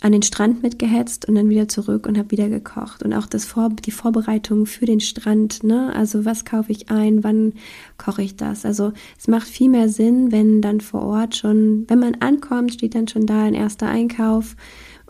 an 0.00 0.12
den 0.12 0.22
Strand 0.22 0.62
mitgehetzt 0.62 1.26
und 1.26 1.34
dann 1.34 1.48
wieder 1.48 1.66
zurück 1.66 2.06
und 2.06 2.18
habe 2.18 2.30
wieder 2.30 2.50
gekocht. 2.50 3.02
Und 3.02 3.14
auch 3.14 3.26
das 3.26 3.46
Vor 3.46 3.70
die 3.70 3.90
Vorbereitung 3.90 4.66
für 4.66 4.84
den 4.84 5.00
Strand, 5.00 5.64
ne? 5.64 5.94
Also 5.94 6.26
was 6.26 6.44
kaufe 6.44 6.72
ich 6.72 6.90
ein, 6.90 7.24
wann 7.24 7.54
koche 7.96 8.22
ich 8.22 8.36
das? 8.36 8.66
Also 8.66 8.92
es 9.18 9.28
macht 9.28 9.48
viel 9.48 9.70
mehr 9.70 9.88
Sinn, 9.88 10.30
wenn 10.30 10.60
dann 10.60 10.82
vor 10.82 11.02
Ort 11.02 11.36
schon, 11.36 11.84
wenn 11.88 12.00
man 12.00 12.16
ankommt, 12.16 12.74
steht 12.74 12.94
dann 12.94 13.08
schon 13.08 13.24
da 13.24 13.44
ein 13.44 13.54
erster 13.54 13.86
Einkauf 13.86 14.56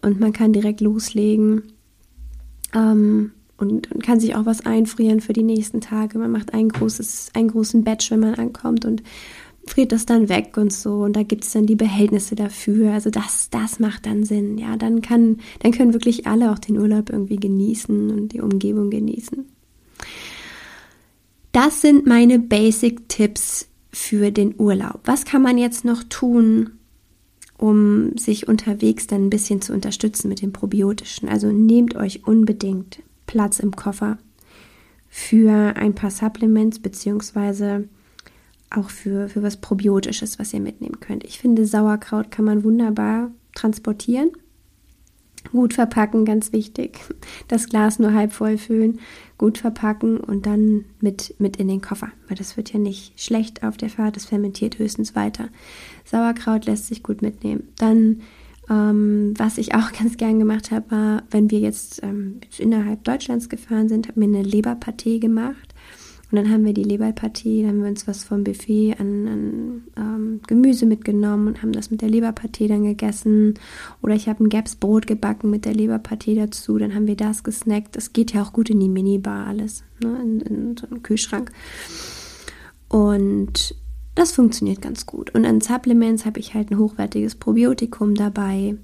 und 0.00 0.20
man 0.20 0.32
kann 0.32 0.52
direkt 0.52 0.80
loslegen 0.80 1.73
ähm, 2.74 3.32
und, 3.56 3.90
und, 3.92 4.02
kann 4.02 4.20
sich 4.20 4.34
auch 4.34 4.46
was 4.46 4.66
einfrieren 4.66 5.20
für 5.20 5.32
die 5.32 5.42
nächsten 5.42 5.80
Tage. 5.80 6.18
Man 6.18 6.32
macht 6.32 6.52
ein 6.52 6.68
großes, 6.68 7.30
einen 7.34 7.48
großen 7.48 7.84
Batch, 7.84 8.10
wenn 8.10 8.20
man 8.20 8.34
ankommt 8.34 8.84
und 8.84 9.02
friert 9.66 9.92
das 9.92 10.06
dann 10.06 10.28
weg 10.28 10.56
und 10.56 10.72
so. 10.72 11.02
Und 11.02 11.14
da 11.14 11.22
gibt 11.22 11.44
es 11.44 11.52
dann 11.52 11.66
die 11.66 11.76
Behältnisse 11.76 12.34
dafür. 12.34 12.92
Also 12.92 13.10
das, 13.10 13.50
das 13.50 13.78
macht 13.78 14.06
dann 14.06 14.24
Sinn. 14.24 14.58
Ja, 14.58 14.76
dann 14.76 15.02
kann, 15.02 15.38
dann 15.60 15.72
können 15.72 15.94
wirklich 15.94 16.26
alle 16.26 16.52
auch 16.52 16.58
den 16.58 16.78
Urlaub 16.78 17.10
irgendwie 17.10 17.36
genießen 17.36 18.10
und 18.10 18.32
die 18.32 18.40
Umgebung 18.40 18.90
genießen. 18.90 19.46
Das 21.52 21.80
sind 21.80 22.06
meine 22.06 22.40
Basic-Tipps 22.40 23.68
für 23.92 24.32
den 24.32 24.56
Urlaub. 24.58 25.00
Was 25.04 25.24
kann 25.24 25.40
man 25.40 25.56
jetzt 25.56 25.84
noch 25.84 26.02
tun, 26.02 26.70
um 27.58 28.16
sich 28.16 28.48
unterwegs 28.48 29.06
dann 29.06 29.26
ein 29.26 29.30
bisschen 29.30 29.60
zu 29.60 29.72
unterstützen 29.72 30.28
mit 30.28 30.42
dem 30.42 30.52
Probiotischen. 30.52 31.28
Also 31.28 31.52
nehmt 31.52 31.96
euch 31.96 32.26
unbedingt 32.26 33.00
Platz 33.26 33.58
im 33.58 33.74
Koffer 33.74 34.18
für 35.08 35.76
ein 35.76 35.94
paar 35.94 36.10
Supplements 36.10 36.80
beziehungsweise 36.80 37.88
auch 38.70 38.90
für, 38.90 39.28
für 39.28 39.42
was 39.42 39.58
Probiotisches, 39.60 40.38
was 40.38 40.52
ihr 40.52 40.60
mitnehmen 40.60 40.98
könnt. 41.00 41.24
Ich 41.24 41.38
finde, 41.38 41.66
Sauerkraut 41.66 42.30
kann 42.30 42.44
man 42.44 42.64
wunderbar 42.64 43.30
transportieren. 43.54 44.32
Gut 45.52 45.74
verpacken, 45.74 46.24
ganz 46.24 46.52
wichtig. 46.52 47.00
Das 47.48 47.68
Glas 47.68 47.98
nur 47.98 48.12
halb 48.12 48.32
voll 48.32 48.58
füllen, 48.58 49.00
gut 49.38 49.58
verpacken 49.58 50.18
und 50.18 50.46
dann 50.46 50.84
mit, 51.00 51.34
mit 51.38 51.56
in 51.56 51.68
den 51.68 51.80
Koffer, 51.80 52.08
weil 52.28 52.36
das 52.36 52.56
wird 52.56 52.72
ja 52.72 52.78
nicht 52.78 53.20
schlecht 53.20 53.62
auf 53.62 53.76
der 53.76 53.90
Fahrt, 53.90 54.16
das 54.16 54.24
fermentiert 54.24 54.78
höchstens 54.78 55.14
weiter. 55.14 55.48
Sauerkraut 56.04 56.66
lässt 56.66 56.86
sich 56.86 57.02
gut 57.02 57.22
mitnehmen. 57.22 57.68
Dann, 57.78 58.22
ähm, 58.70 59.34
was 59.36 59.58
ich 59.58 59.74
auch 59.74 59.92
ganz 59.98 60.16
gern 60.16 60.38
gemacht 60.38 60.70
habe, 60.70 60.90
war, 60.90 61.22
wenn 61.30 61.50
wir 61.50 61.60
jetzt 61.60 62.02
ähm, 62.02 62.40
innerhalb 62.58 63.04
Deutschlands 63.04 63.48
gefahren 63.48 63.88
sind, 63.88 64.08
habe 64.08 64.20
mir 64.20 64.26
eine 64.26 64.42
Leberpartie 64.42 65.20
gemacht 65.20 65.73
und 66.34 66.42
dann 66.42 66.52
haben 66.52 66.64
wir 66.64 66.74
die 66.74 66.82
Leberpartie, 66.82 67.62
dann 67.62 67.70
haben 67.70 67.82
wir 67.82 67.90
uns 67.90 68.08
was 68.08 68.24
vom 68.24 68.42
Buffet 68.42 68.96
an, 68.98 69.28
an 69.28 69.82
ähm, 69.96 70.40
Gemüse 70.48 70.84
mitgenommen 70.84 71.46
und 71.46 71.62
haben 71.62 71.70
das 71.70 71.92
mit 71.92 72.02
der 72.02 72.08
Leberpartie 72.08 72.66
dann 72.66 72.82
gegessen. 72.82 73.54
Oder 74.02 74.16
ich 74.16 74.28
habe 74.28 74.42
ein 74.42 74.48
Gaps 74.48 74.74
Brot 74.74 75.06
gebacken 75.06 75.48
mit 75.48 75.64
der 75.64 75.74
Leberpartie 75.74 76.34
dazu, 76.34 76.76
dann 76.76 76.92
haben 76.92 77.06
wir 77.06 77.14
das 77.14 77.44
gesnackt. 77.44 77.94
Das 77.94 78.12
geht 78.12 78.32
ja 78.32 78.42
auch 78.42 78.52
gut 78.52 78.68
in 78.68 78.80
die 78.80 78.88
Minibar 78.88 79.46
alles, 79.46 79.84
ne? 80.02 80.18
in, 80.24 80.40
in 80.40 80.76
so 80.76 80.88
einem 80.88 81.04
Kühlschrank. 81.04 81.52
Und 82.88 83.76
das 84.16 84.32
funktioniert 84.32 84.82
ganz 84.82 85.06
gut. 85.06 85.32
Und 85.36 85.46
an 85.46 85.60
Supplements 85.60 86.26
habe 86.26 86.40
ich 86.40 86.52
halt 86.54 86.72
ein 86.72 86.78
hochwertiges 86.78 87.36
Probiotikum 87.36 88.16
dabei. 88.16 88.74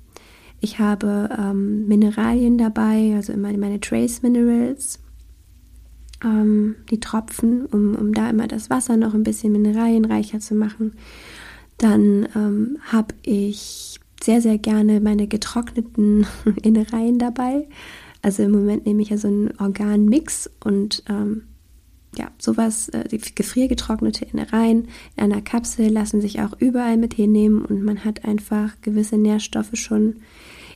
Ich 0.61 0.79
habe 0.79 1.31
ähm, 1.37 1.89
Mineralien 1.89 2.59
dabei, 2.59 3.15
also 3.17 3.33
immer 3.33 3.53
meine 3.55 3.81
Trace 3.81 4.23
Minerals 4.23 5.01
ähm, 6.25 6.77
die 6.91 7.01
Tropfen, 7.01 7.67
um, 7.67 7.95
um 7.95 8.13
da 8.13 8.31
immer 8.31 8.49
das 8.49 8.71
Wasser 8.71 8.97
noch 8.97 9.15
ein 9.15 9.23
bisschen 9.23 9.53
mineralienreicher 9.53 10.41
zu 10.41 10.55
machen. 10.55 10.93
Dann 11.79 12.29
ähm, 12.35 12.79
habe 12.93 13.15
ich 13.23 14.01
sehr, 14.23 14.41
sehr 14.43 14.59
gerne 14.59 15.01
meine 15.01 15.27
getrockneten 15.27 16.27
Innereien 16.63 17.19
dabei. 17.19 17.67
Also 18.23 18.43
im 18.43 18.51
Moment 18.53 18.87
nehme 18.87 19.03
ich 19.03 19.11
ja 19.11 19.17
so 19.17 19.29
einen 19.29 19.51
Organmix 19.59 20.51
und 20.63 21.03
ähm, 21.09 21.43
ja, 22.17 22.31
sowas, 22.39 22.89
äh, 22.89 23.05
gefriergetrocknete 23.35 24.25
Innereien 24.25 24.89
in 25.17 25.25
einer 25.25 25.41
Kapsel 25.41 25.89
lassen 25.89 26.21
sich 26.21 26.41
auch 26.41 26.59
überall 26.59 26.97
mit 26.97 27.15
hinnehmen 27.15 27.65
und 27.65 27.83
man 27.83 28.05
hat 28.05 28.25
einfach 28.25 28.73
gewisse 28.83 29.17
Nährstoffe 29.17 29.75
schon 29.75 30.17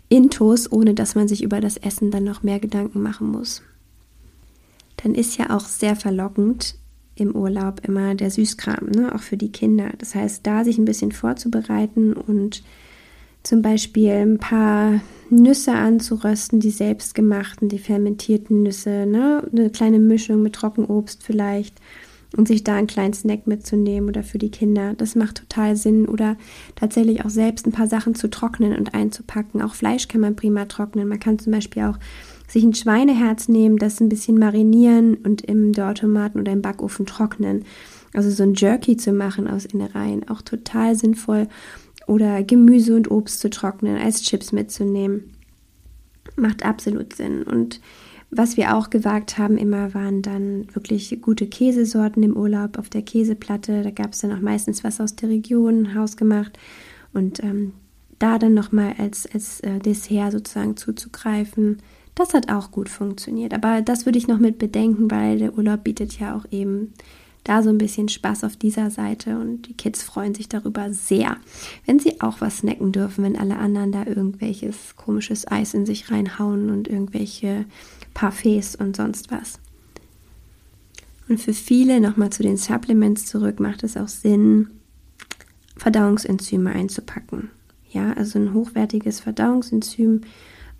intus, 0.08 0.70
ohne 0.70 0.94
dass 0.94 1.14
man 1.14 1.28
sich 1.28 1.42
über 1.42 1.60
das 1.60 1.76
Essen 1.76 2.10
dann 2.10 2.24
noch 2.24 2.42
mehr 2.42 2.60
Gedanken 2.60 3.02
machen 3.02 3.30
muss. 3.30 3.62
Dann 5.04 5.14
ist 5.14 5.36
ja 5.36 5.54
auch 5.54 5.66
sehr 5.66 5.96
verlockend 5.96 6.76
im 7.14 7.36
Urlaub 7.36 7.86
immer 7.86 8.14
der 8.14 8.30
Süßkram, 8.30 8.86
ne? 8.86 9.14
auch 9.14 9.20
für 9.20 9.36
die 9.36 9.52
Kinder. 9.52 9.90
Das 9.98 10.14
heißt, 10.14 10.46
da 10.46 10.64
sich 10.64 10.78
ein 10.78 10.86
bisschen 10.86 11.12
vorzubereiten 11.12 12.14
und 12.14 12.64
zum 13.42 13.60
Beispiel 13.60 14.12
ein 14.12 14.38
paar 14.38 15.00
Nüsse 15.28 15.72
anzurösten, 15.72 16.58
die 16.58 16.70
selbstgemachten, 16.70 17.68
die 17.68 17.78
fermentierten 17.78 18.62
Nüsse, 18.62 19.04
ne? 19.06 19.46
eine 19.52 19.70
kleine 19.70 19.98
Mischung 19.98 20.42
mit 20.42 20.54
Trockenobst 20.54 21.22
vielleicht 21.22 21.78
und 22.36 22.48
sich 22.48 22.64
da 22.64 22.74
einen 22.74 22.86
kleinen 22.86 23.12
Snack 23.12 23.46
mitzunehmen 23.46 24.08
oder 24.08 24.22
für 24.22 24.38
die 24.38 24.50
Kinder. 24.50 24.94
Das 24.94 25.14
macht 25.14 25.36
total 25.36 25.76
Sinn. 25.76 26.08
Oder 26.08 26.36
tatsächlich 26.74 27.24
auch 27.24 27.30
selbst 27.30 27.66
ein 27.66 27.72
paar 27.72 27.86
Sachen 27.86 28.14
zu 28.14 28.28
trocknen 28.28 28.76
und 28.76 28.94
einzupacken. 28.94 29.62
Auch 29.62 29.74
Fleisch 29.74 30.08
kann 30.08 30.20
man 30.20 30.34
prima 30.34 30.64
trocknen. 30.64 31.06
Man 31.06 31.20
kann 31.20 31.38
zum 31.38 31.52
Beispiel 31.52 31.84
auch 31.84 31.98
sich 32.48 32.64
ein 32.64 32.74
Schweineherz 32.74 33.48
nehmen, 33.48 33.78
das 33.78 34.00
ein 34.00 34.08
bisschen 34.08 34.38
marinieren 34.38 35.16
und 35.16 35.42
im 35.42 35.72
Dörrtomaten 35.72 36.40
oder 36.40 36.52
im 36.52 36.62
Backofen 36.62 37.06
trocknen. 37.06 37.64
Also 38.12 38.30
so 38.30 38.42
ein 38.44 38.54
Jerky 38.54 38.96
zu 38.96 39.12
machen 39.12 39.48
aus 39.48 39.64
Innereien, 39.64 40.28
auch 40.28 40.42
total 40.42 40.94
sinnvoll 40.94 41.48
oder 42.06 42.42
Gemüse 42.42 42.94
und 42.94 43.10
Obst 43.10 43.40
zu 43.40 43.50
trocknen, 43.50 43.96
als 43.96 44.22
Chips 44.22 44.52
mitzunehmen. 44.52 45.32
Macht 46.36 46.64
absolut 46.64 47.14
Sinn. 47.14 47.42
Und 47.42 47.80
was 48.30 48.56
wir 48.56 48.76
auch 48.76 48.90
gewagt 48.90 49.38
haben 49.38 49.56
immer, 49.56 49.94
waren 49.94 50.22
dann 50.22 50.66
wirklich 50.74 51.18
gute 51.22 51.46
Käsesorten 51.46 52.22
im 52.22 52.36
Urlaub 52.36 52.78
auf 52.78 52.88
der 52.88 53.02
Käseplatte. 53.02 53.82
Da 53.82 53.90
gab 53.90 54.12
es 54.12 54.20
dann 54.20 54.32
auch 54.32 54.40
meistens 54.40 54.84
was 54.84 55.00
aus 55.00 55.16
der 55.16 55.28
Region, 55.28 55.94
hausgemacht. 55.94 56.58
Und 57.12 57.42
ähm, 57.42 57.72
da 58.18 58.38
dann 58.38 58.54
nochmal 58.54 58.94
als, 58.98 59.28
als 59.32 59.60
äh, 59.60 59.78
Dessert 59.78 60.32
sozusagen 60.32 60.76
zuzugreifen, 60.76 61.78
das 62.14 62.34
hat 62.34 62.50
auch 62.50 62.70
gut 62.70 62.88
funktioniert. 62.88 63.54
Aber 63.54 63.82
das 63.82 64.06
würde 64.06 64.18
ich 64.18 64.28
noch 64.28 64.38
mit 64.38 64.58
bedenken, 64.58 65.10
weil 65.10 65.38
der 65.38 65.56
Urlaub 65.56 65.84
bietet 65.84 66.18
ja 66.18 66.36
auch 66.36 66.44
eben 66.50 66.92
da 67.44 67.62
so 67.62 67.68
ein 67.68 67.78
bisschen 67.78 68.08
Spaß 68.08 68.42
auf 68.44 68.56
dieser 68.56 68.90
Seite 68.90 69.38
und 69.38 69.68
die 69.68 69.74
Kids 69.74 70.02
freuen 70.02 70.34
sich 70.34 70.48
darüber 70.48 70.92
sehr, 70.92 71.36
wenn 71.84 71.98
sie 71.98 72.20
auch 72.22 72.40
was 72.40 72.58
snacken 72.58 72.90
dürfen, 72.90 73.22
wenn 73.22 73.38
alle 73.38 73.58
anderen 73.58 73.92
da 73.92 74.06
irgendwelches 74.06 74.96
komisches 74.96 75.46
Eis 75.46 75.74
in 75.74 75.84
sich 75.84 76.10
reinhauen 76.10 76.70
und 76.70 76.88
irgendwelche 76.88 77.66
Parfaits 78.14 78.74
und 78.74 78.96
sonst 78.96 79.30
was. 79.30 79.58
Und 81.28 81.38
für 81.38 81.52
viele, 81.52 82.00
nochmal 82.00 82.30
zu 82.30 82.42
den 82.42 82.56
Supplements 82.56 83.26
zurück, 83.26 83.60
macht 83.60 83.82
es 83.82 83.96
auch 83.96 84.08
Sinn, 84.08 84.68
Verdauungsenzyme 85.76 86.70
einzupacken. 86.70 87.50
Ja, 87.90 88.12
also 88.14 88.38
ein 88.38 88.54
hochwertiges 88.54 89.20
Verdauungsenzym, 89.20 90.22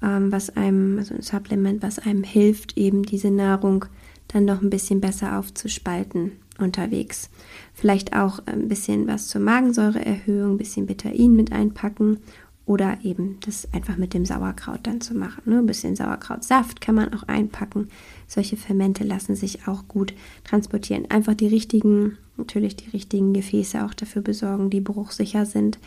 ähm, 0.05 0.31
was 0.31 0.51
einem, 0.51 0.99
also 0.99 1.15
ein 1.15 1.23
Supplement, 1.23 1.83
was 1.83 1.99
einem 1.99 2.23
hilft, 2.23 2.77
eben 2.77 3.03
diese 3.03 3.31
Nahrung 3.31 3.87
dann 4.29 4.45
noch 4.45 4.63
ein 4.63 4.71
bisschen 4.71 5.01
besser 5.01 5.39
aufzuspalten 5.39 6.33
unterwegs. 6.59 7.31
Vielleicht 7.73 8.15
auch 8.15 8.41
ein 8.47 8.69
bisschen 8.69 9.07
was 9.07 9.29
zur 9.29 9.41
Magensäureerhöhung, 9.41 10.53
ein 10.53 10.59
bisschen 10.59 10.87
Betain 10.87 11.35
mit 11.35 11.53
einpacken 11.53 12.19
oder 12.67 12.99
eben 13.03 13.39
das 13.45 13.69
einfach 13.73 13.97
mit 13.97 14.15
dem 14.15 14.25
Sauerkraut 14.25 14.81
dann 14.85 15.01
zu 15.01 15.15
machen. 15.15 15.43
Ne? 15.45 15.59
Ein 15.59 15.67
bisschen 15.67 15.97
Sauerkrautsaft 15.97 16.81
kann 16.81 16.95
man 16.95 17.13
auch 17.13 17.25
einpacken. 17.25 17.89
Solche 18.27 18.57
Fermente 18.57 19.05
lassen 19.05 19.37
sich 19.37 19.69
auch 19.69 19.87
gut 19.89 20.15
transportieren. 20.45 21.11
Einfach 21.11 21.35
die 21.35 21.49
richtigen, 21.49 22.17
natürlich 22.37 22.77
die 22.77 22.91
richtigen 22.91 23.35
Gefäße 23.35 23.85
auch 23.85 23.93
dafür 23.93 24.23
besorgen, 24.23 24.71
die 24.71 24.81
bruchsicher 24.81 25.45
sind 25.45 25.79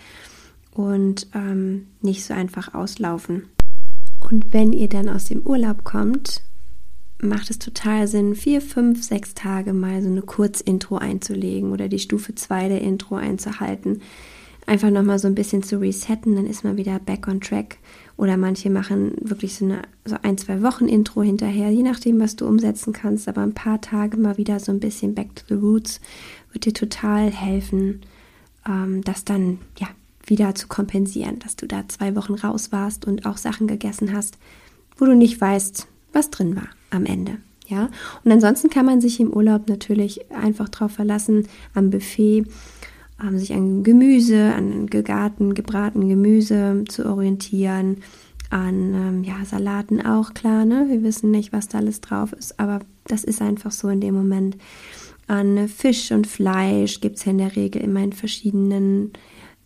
und 0.71 1.27
ähm, 1.33 1.87
nicht 2.01 2.23
so 2.23 2.33
einfach 2.33 2.75
auslaufen. 2.75 3.43
Und 4.29 4.53
wenn 4.53 4.73
ihr 4.73 4.89
dann 4.89 5.09
aus 5.09 5.25
dem 5.25 5.41
Urlaub 5.41 5.83
kommt 5.83 6.41
macht 7.21 7.49
es 7.49 7.59
total 7.59 8.07
Sinn, 8.07 8.35
vier, 8.35 8.61
fünf, 8.61 9.03
sechs 9.03 9.33
Tage 9.33 9.73
mal 9.73 10.01
so 10.01 10.09
eine 10.09 10.21
Kurzintro 10.21 10.97
einzulegen 10.97 11.71
oder 11.71 11.87
die 11.87 11.99
Stufe 11.99 12.35
2 12.35 12.69
der 12.69 12.81
Intro 12.81 13.15
einzuhalten. 13.15 14.01
Einfach 14.65 14.89
nochmal 14.89 15.17
so 15.17 15.27
ein 15.27 15.35
bisschen 15.35 15.63
zu 15.63 15.79
resetten, 15.79 16.35
dann 16.35 16.45
ist 16.45 16.63
man 16.63 16.75
wieder 16.75 16.99
back 16.99 17.27
on 17.27 17.39
track. 17.39 17.77
Oder 18.17 18.35
manche 18.35 18.69
machen 18.69 19.13
wirklich 19.21 19.55
so, 19.55 19.65
eine, 19.65 19.83
so 20.03 20.17
ein, 20.23 20.37
zwei 20.37 20.61
Wochen 20.61 20.87
Intro 20.87 21.21
hinterher, 21.21 21.69
je 21.69 21.83
nachdem, 21.83 22.19
was 22.19 22.35
du 22.35 22.45
umsetzen 22.45 22.91
kannst. 22.91 23.29
Aber 23.29 23.41
ein 23.41 23.53
paar 23.53 23.79
Tage 23.79 24.17
mal 24.17 24.37
wieder 24.37 24.59
so 24.59 24.71
ein 24.71 24.81
bisschen 24.81 25.15
back 25.15 25.35
to 25.35 25.43
the 25.47 25.53
roots 25.53 26.01
wird 26.51 26.65
dir 26.65 26.73
total 26.73 27.31
helfen, 27.31 28.01
ähm, 28.67 29.03
das 29.05 29.23
dann 29.23 29.59
ja 29.79 29.87
wieder 30.27 30.55
zu 30.55 30.67
kompensieren, 30.67 31.39
dass 31.39 31.55
du 31.55 31.67
da 31.67 31.87
zwei 31.87 32.15
Wochen 32.15 32.35
raus 32.35 32.71
warst 32.71 33.05
und 33.05 33.25
auch 33.25 33.37
Sachen 33.37 33.67
gegessen 33.67 34.13
hast, 34.13 34.37
wo 34.97 35.05
du 35.05 35.15
nicht 35.15 35.39
weißt, 35.39 35.87
was 36.13 36.29
drin 36.29 36.55
war 36.55 36.69
am 36.89 37.05
Ende. 37.05 37.37
Ja, 37.67 37.89
und 38.23 38.31
ansonsten 38.31 38.69
kann 38.69 38.85
man 38.85 39.01
sich 39.01 39.19
im 39.19 39.33
Urlaub 39.33 39.67
natürlich 39.67 40.31
einfach 40.31 40.69
darauf 40.69 40.93
verlassen, 40.93 41.47
am 41.73 41.89
Buffet 41.89 42.45
ähm, 43.21 43.37
sich 43.37 43.53
an 43.53 43.83
Gemüse, 43.83 44.53
an 44.53 44.87
gegarten, 44.87 45.53
gebraten 45.53 46.07
Gemüse 46.07 46.85
zu 46.87 47.05
orientieren, 47.05 47.97
an 48.49 48.93
ähm, 48.93 49.23
ja, 49.25 49.43
Salaten 49.43 50.01
auch, 50.01 50.33
klar, 50.33 50.63
ne? 50.63 50.85
Wir 50.89 51.03
wissen 51.03 51.31
nicht, 51.31 51.51
was 51.51 51.67
da 51.67 51.79
alles 51.79 51.99
drauf 51.99 52.31
ist, 52.31 52.57
aber 52.57 52.79
das 53.05 53.25
ist 53.25 53.41
einfach 53.41 53.71
so 53.71 53.89
in 53.89 53.99
dem 53.99 54.15
Moment. 54.15 54.57
An 55.27 55.67
Fisch 55.67 56.11
und 56.11 56.25
Fleisch 56.25 57.01
gibt 57.01 57.17
es 57.17 57.25
ja 57.25 57.31
in 57.31 57.39
der 57.39 57.55
Regel 57.57 57.81
immer 57.81 58.01
in 58.01 58.13
verschiedenen 58.13 59.11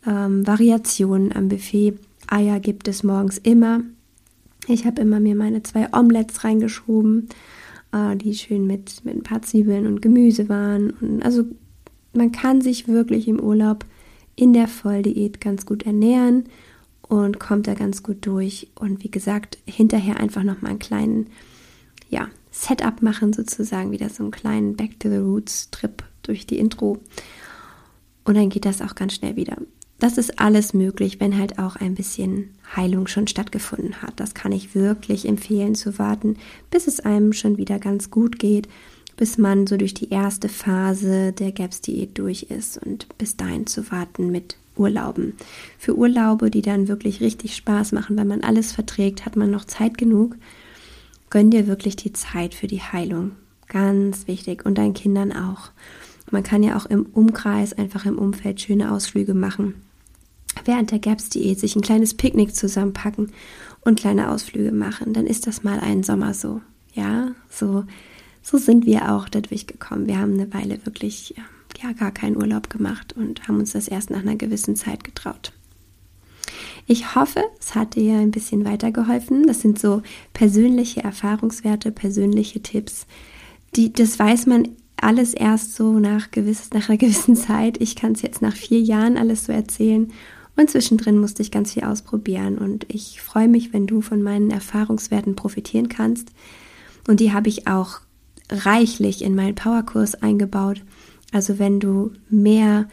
ähm, 0.05 0.45
Variationen 0.45 1.31
am 1.33 1.47
Buffet. 1.47 1.95
Eier 2.27 2.59
gibt 2.59 2.87
es 2.87 3.03
morgens 3.03 3.37
immer. 3.37 3.81
Ich 4.67 4.85
habe 4.85 5.01
immer 5.01 5.19
mir 5.19 5.35
meine 5.35 5.63
zwei 5.63 5.91
Omelettes 5.91 6.43
reingeschoben, 6.43 7.29
äh, 7.91 8.15
die 8.15 8.33
schön 8.35 8.67
mit, 8.67 9.03
mit 9.03 9.15
ein 9.15 9.23
paar 9.23 9.41
Zwiebeln 9.41 9.87
und 9.87 10.01
Gemüse 10.01 10.49
waren. 10.49 10.91
Und 10.91 11.23
also 11.23 11.45
man 12.13 12.31
kann 12.31 12.61
sich 12.61 12.87
wirklich 12.87 13.27
im 13.27 13.39
Urlaub 13.39 13.85
in 14.35 14.53
der 14.53 14.67
Volldiät 14.67 15.41
ganz 15.41 15.65
gut 15.65 15.83
ernähren 15.83 16.45
und 17.01 17.39
kommt 17.39 17.67
da 17.67 17.73
ganz 17.73 18.03
gut 18.03 18.25
durch. 18.25 18.69
Und 18.75 19.03
wie 19.03 19.11
gesagt, 19.11 19.57
hinterher 19.65 20.19
einfach 20.19 20.43
nochmal 20.43 20.71
einen 20.71 20.79
kleinen, 20.79 21.27
ja, 22.09 22.29
Setup 22.51 23.01
machen 23.01 23.33
sozusagen, 23.33 23.91
wieder 23.91 24.09
so 24.09 24.23
einen 24.23 24.31
kleinen 24.31 24.75
Back 24.75 24.99
to 24.99 25.09
the 25.09 25.17
Roots 25.17 25.69
Trip 25.71 26.03
durch 26.23 26.45
die 26.45 26.59
Intro. 26.59 26.99
Und 28.23 28.35
dann 28.35 28.49
geht 28.49 28.65
das 28.65 28.81
auch 28.81 28.95
ganz 28.95 29.13
schnell 29.13 29.35
wieder. 29.35 29.57
Das 30.01 30.17
ist 30.17 30.39
alles 30.39 30.73
möglich, 30.73 31.19
wenn 31.19 31.37
halt 31.37 31.59
auch 31.59 31.75
ein 31.75 31.93
bisschen 31.93 32.49
Heilung 32.75 33.05
schon 33.05 33.27
stattgefunden 33.27 34.01
hat. 34.01 34.19
Das 34.19 34.33
kann 34.33 34.51
ich 34.51 34.73
wirklich 34.73 35.27
empfehlen 35.27 35.75
zu 35.75 35.99
warten, 35.99 36.37
bis 36.71 36.87
es 36.87 37.01
einem 37.01 37.33
schon 37.33 37.59
wieder 37.59 37.77
ganz 37.77 38.09
gut 38.09 38.39
geht, 38.39 38.67
bis 39.15 39.37
man 39.37 39.67
so 39.67 39.77
durch 39.77 39.93
die 39.93 40.09
erste 40.09 40.49
Phase 40.49 41.33
der 41.33 41.51
GAPS-Diät 41.51 42.17
durch 42.17 42.47
ist 42.49 42.83
und 42.83 43.15
bis 43.19 43.37
dahin 43.37 43.67
zu 43.67 43.91
warten 43.91 44.31
mit 44.31 44.57
Urlauben. 44.75 45.33
Für 45.77 45.95
Urlaube, 45.95 46.49
die 46.49 46.63
dann 46.63 46.87
wirklich 46.87 47.21
richtig 47.21 47.55
Spaß 47.55 47.91
machen, 47.91 48.17
wenn 48.17 48.27
man 48.27 48.41
alles 48.41 48.71
verträgt, 48.71 49.27
hat 49.27 49.35
man 49.35 49.51
noch 49.51 49.65
Zeit 49.65 49.99
genug. 49.99 50.35
Gönn 51.29 51.51
dir 51.51 51.67
wirklich 51.67 51.95
die 51.95 52.11
Zeit 52.11 52.55
für 52.55 52.65
die 52.65 52.81
Heilung. 52.81 53.33
Ganz 53.67 54.25
wichtig. 54.25 54.65
Und 54.65 54.79
deinen 54.79 54.95
Kindern 54.95 55.31
auch. 55.31 55.69
Man 56.31 56.41
kann 56.41 56.63
ja 56.63 56.75
auch 56.75 56.87
im 56.87 57.05
Umkreis, 57.05 57.73
einfach 57.73 58.07
im 58.07 58.17
Umfeld 58.17 58.61
schöne 58.61 58.91
Ausflüge 58.91 59.35
machen 59.35 59.75
während 60.65 60.91
der 60.91 60.99
GAPS-Diät 60.99 61.59
sich 61.59 61.75
ein 61.75 61.81
kleines 61.81 62.13
Picknick 62.13 62.55
zusammenpacken 62.55 63.31
und 63.81 63.99
kleine 63.99 64.29
Ausflüge 64.29 64.71
machen, 64.71 65.13
dann 65.13 65.27
ist 65.27 65.47
das 65.47 65.63
mal 65.63 65.79
ein 65.79 66.03
Sommer 66.03 66.33
so. 66.33 66.61
Ja, 66.93 67.31
so, 67.49 67.85
so 68.41 68.57
sind 68.57 68.85
wir 68.85 69.11
auch 69.11 69.29
dadurch 69.29 69.67
gekommen. 69.67 70.07
Wir 70.07 70.19
haben 70.19 70.33
eine 70.33 70.53
Weile 70.53 70.85
wirklich 70.85 71.35
ja, 71.81 71.93
gar 71.93 72.11
keinen 72.11 72.37
Urlaub 72.37 72.69
gemacht 72.69 73.13
und 73.13 73.47
haben 73.47 73.59
uns 73.59 73.71
das 73.71 73.87
erst 73.87 74.09
nach 74.09 74.19
einer 74.19 74.35
gewissen 74.35 74.75
Zeit 74.75 75.03
getraut. 75.03 75.53
Ich 76.85 77.15
hoffe, 77.15 77.43
es 77.59 77.75
hat 77.75 77.95
dir 77.95 78.15
ein 78.15 78.31
bisschen 78.31 78.65
weitergeholfen. 78.65 79.47
Das 79.47 79.61
sind 79.61 79.79
so 79.79 80.01
persönliche 80.33 81.03
Erfahrungswerte, 81.03 81.91
persönliche 81.91 82.61
Tipps. 82.61 83.05
Die, 83.75 83.93
das 83.93 84.19
weiß 84.19 84.47
man 84.47 84.67
alles 84.97 85.33
erst 85.33 85.75
so 85.75 85.93
nach, 85.93 86.31
gewiss, 86.31 86.69
nach 86.73 86.89
einer 86.89 86.97
gewissen 86.97 87.35
Zeit. 87.35 87.81
Ich 87.81 87.95
kann 87.95 88.11
es 88.11 88.21
jetzt 88.21 88.41
nach 88.41 88.55
vier 88.55 88.81
Jahren 88.81 89.17
alles 89.17 89.45
so 89.45 89.53
erzählen 89.53 90.11
und 90.61 90.69
zwischendrin 90.69 91.17
musste 91.17 91.41
ich 91.41 91.51
ganz 91.51 91.73
viel 91.73 91.83
ausprobieren. 91.83 92.57
Und 92.57 92.85
ich 92.87 93.19
freue 93.21 93.47
mich, 93.47 93.73
wenn 93.73 93.87
du 93.87 94.01
von 94.01 94.21
meinen 94.21 94.51
Erfahrungswerten 94.51 95.35
profitieren 95.35 95.89
kannst. 95.89 96.29
Und 97.07 97.19
die 97.19 97.33
habe 97.33 97.49
ich 97.49 97.67
auch 97.67 97.99
reichlich 98.49 99.23
in 99.23 99.35
meinen 99.35 99.55
Powerkurs 99.55 100.15
eingebaut. 100.15 100.83
Also 101.31 101.57
wenn 101.57 101.79
du 101.79 102.11
mehr 102.29 102.87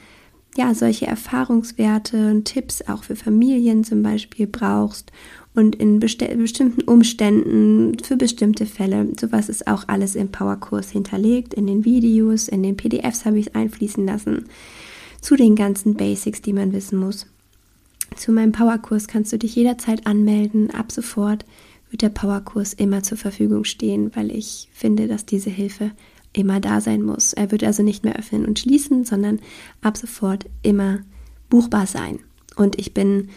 ja 0.56 0.74
solche 0.74 1.06
Erfahrungswerte 1.06 2.30
und 2.30 2.44
Tipps 2.44 2.82
auch 2.88 3.04
für 3.04 3.16
Familien 3.16 3.84
zum 3.84 4.02
Beispiel 4.02 4.46
brauchst 4.46 5.12
und 5.54 5.76
in 5.76 6.00
bestimmten 6.00 6.82
Umständen 6.82 7.98
für 8.02 8.16
bestimmte 8.16 8.64
Fälle. 8.64 9.08
Sowas 9.20 9.48
ist 9.48 9.66
auch 9.66 9.84
alles 9.88 10.14
im 10.14 10.30
Powerkurs 10.30 10.90
hinterlegt, 10.90 11.52
in 11.52 11.66
den 11.66 11.84
Videos, 11.84 12.48
in 12.48 12.62
den 12.62 12.76
PDFs 12.76 13.24
habe 13.24 13.38
ich 13.38 13.48
es 13.48 13.54
einfließen 13.54 14.06
lassen, 14.06 14.46
zu 15.20 15.36
den 15.36 15.54
ganzen 15.54 15.94
Basics, 15.94 16.40
die 16.40 16.52
man 16.52 16.72
wissen 16.72 16.98
muss. 16.98 17.26
Zu 18.16 18.32
meinem 18.32 18.52
Powerkurs 18.52 19.06
kannst 19.06 19.32
du 19.32 19.38
dich 19.38 19.54
jederzeit 19.54 20.06
anmelden. 20.06 20.70
Ab 20.70 20.90
sofort 20.92 21.44
wird 21.90 22.02
der 22.02 22.08
Powerkurs 22.08 22.72
immer 22.72 23.02
zur 23.02 23.18
Verfügung 23.18 23.64
stehen, 23.64 24.14
weil 24.14 24.30
ich 24.30 24.68
finde, 24.72 25.08
dass 25.08 25.26
diese 25.26 25.50
Hilfe 25.50 25.92
immer 26.32 26.60
da 26.60 26.80
sein 26.80 27.02
muss. 27.02 27.32
Er 27.32 27.50
wird 27.50 27.64
also 27.64 27.82
nicht 27.82 28.04
mehr 28.04 28.16
öffnen 28.16 28.44
und 28.44 28.58
schließen, 28.58 29.04
sondern 29.04 29.40
ab 29.80 29.96
sofort 29.96 30.46
immer 30.62 31.00
buchbar 31.48 31.86
sein. 31.86 32.20
Und 32.56 32.78
ich 32.78 32.92
bin 32.92 33.28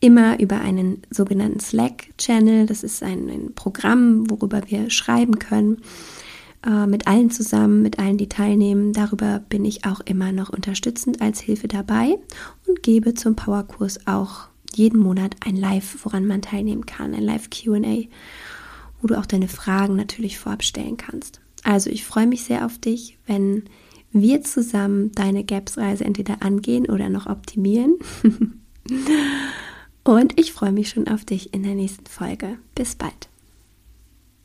immer 0.00 0.40
über 0.40 0.60
einen 0.60 1.02
sogenannten 1.10 1.60
Slack-Channel, 1.60 2.66
das 2.66 2.82
ist 2.82 3.02
ein, 3.02 3.28
ein, 3.28 3.52
Programm, 3.54 4.30
worüber 4.30 4.62
wir 4.68 4.88
schreiben 4.90 5.38
können, 5.38 5.78
äh, 6.66 6.86
mit 6.86 7.06
allen 7.06 7.30
zusammen, 7.30 7.82
mit 7.82 7.98
allen, 7.98 8.18
die 8.18 8.28
teilnehmen. 8.28 8.92
Darüber 8.92 9.40
bin 9.48 9.64
ich 9.64 9.84
auch 9.84 10.00
immer 10.00 10.32
noch 10.32 10.50
unterstützend 10.50 11.20
als 11.22 11.40
Hilfe 11.40 11.68
dabei 11.68 12.18
und 12.66 12.82
gebe 12.82 13.14
zum 13.14 13.36
Powerkurs 13.36 14.06
auch 14.06 14.48
jeden 14.74 15.00
Monat 15.00 15.36
ein 15.44 15.56
Live, 15.56 16.04
woran 16.04 16.26
man 16.26 16.42
teilnehmen 16.42 16.86
kann, 16.86 17.14
ein 17.14 17.22
Live-QA, 17.22 18.08
wo 19.00 19.06
du 19.06 19.18
auch 19.18 19.26
deine 19.26 19.48
Fragen 19.48 19.96
natürlich 19.96 20.38
vorab 20.38 20.62
stellen 20.62 20.96
kannst. 20.96 21.40
Also 21.64 21.90
ich 21.90 22.04
freue 22.04 22.26
mich 22.26 22.44
sehr 22.44 22.64
auf 22.64 22.78
dich, 22.78 23.18
wenn 23.26 23.64
wir 24.12 24.42
zusammen 24.42 25.12
deine 25.12 25.44
GAPS-Reise 25.44 26.04
entweder 26.04 26.42
angehen 26.42 26.86
oder 26.86 27.08
noch 27.08 27.26
optimieren. 27.26 27.96
Und 30.04 30.38
ich 30.40 30.52
freue 30.52 30.72
mich 30.72 30.88
schon 30.90 31.08
auf 31.08 31.24
dich 31.24 31.54
in 31.54 31.62
der 31.62 31.74
nächsten 31.74 32.06
Folge. 32.06 32.58
Bis 32.74 32.94
bald. 32.94 33.29